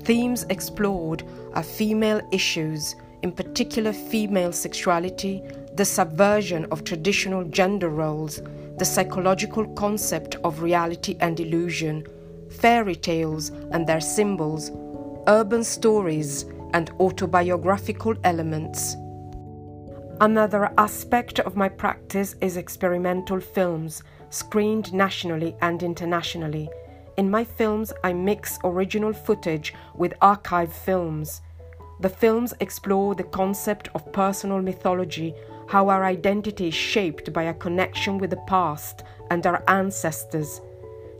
Themes 0.00 0.44
explored 0.50 1.22
are 1.54 1.62
female 1.62 2.20
issues, 2.32 2.96
in 3.22 3.30
particular 3.30 3.92
female 3.92 4.52
sexuality, 4.52 5.40
the 5.74 5.84
subversion 5.84 6.66
of 6.66 6.84
traditional 6.84 7.44
gender 7.44 7.88
roles, 7.88 8.40
the 8.78 8.84
psychological 8.84 9.66
concept 9.74 10.36
of 10.44 10.62
reality 10.62 11.16
and 11.20 11.40
illusion, 11.40 12.06
fairy 12.48 12.94
tales 12.94 13.50
and 13.72 13.86
their 13.86 14.00
symbols, 14.00 14.70
urban 15.26 15.64
stories, 15.64 16.44
and 16.72 16.90
autobiographical 17.00 18.14
elements. 18.24 18.96
Another 20.20 20.72
aspect 20.78 21.40
of 21.40 21.56
my 21.56 21.68
practice 21.68 22.36
is 22.40 22.56
experimental 22.56 23.40
films, 23.40 24.02
screened 24.30 24.92
nationally 24.92 25.56
and 25.60 25.82
internationally. 25.82 26.68
In 27.16 27.30
my 27.30 27.44
films, 27.44 27.92
I 28.02 28.12
mix 28.12 28.58
original 28.64 29.12
footage 29.12 29.74
with 29.94 30.14
archive 30.20 30.72
films. 30.72 31.40
The 32.00 32.08
films 32.08 32.54
explore 32.60 33.14
the 33.14 33.24
concept 33.24 33.88
of 33.94 34.12
personal 34.12 34.60
mythology, 34.62 35.34
how 35.74 35.88
our 35.88 36.04
identity 36.04 36.68
is 36.68 36.74
shaped 36.74 37.32
by 37.32 37.42
a 37.42 37.54
connection 37.54 38.16
with 38.16 38.30
the 38.30 38.44
past 38.46 39.02
and 39.32 39.44
our 39.44 39.60
ancestors. 39.66 40.60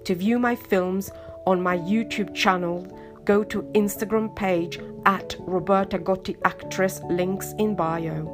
To 0.05 0.15
view 0.15 0.39
my 0.39 0.55
films 0.55 1.11
on 1.45 1.61
my 1.61 1.77
YouTube 1.77 2.33
channel, 2.37 2.87
go 3.25 3.43
to 3.43 3.63
Instagram 3.75 4.33
page 4.37 4.79
at 5.07 5.35
Roberta 5.41 5.99
Gotti 5.99 6.37
Actress, 6.45 7.01
links 7.11 7.53
in 7.59 7.75
bio. 7.75 8.31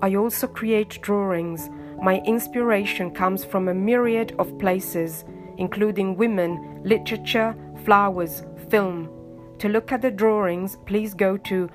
I 0.00 0.14
also 0.14 0.46
create 0.46 1.02
drawings. 1.02 1.68
My 2.00 2.20
inspiration 2.20 3.10
comes 3.10 3.44
from 3.44 3.68
a 3.68 3.74
myriad 3.74 4.34
of 4.38 4.58
places, 4.58 5.26
including 5.58 6.16
women, 6.16 6.80
literature, 6.82 7.54
flowers, 7.84 8.42
film. 8.70 9.10
To 9.58 9.68
look 9.68 9.92
at 9.92 10.00
the 10.00 10.10
drawings, 10.10 10.78
please 10.86 11.12
go 11.12 11.36
to 11.36 11.68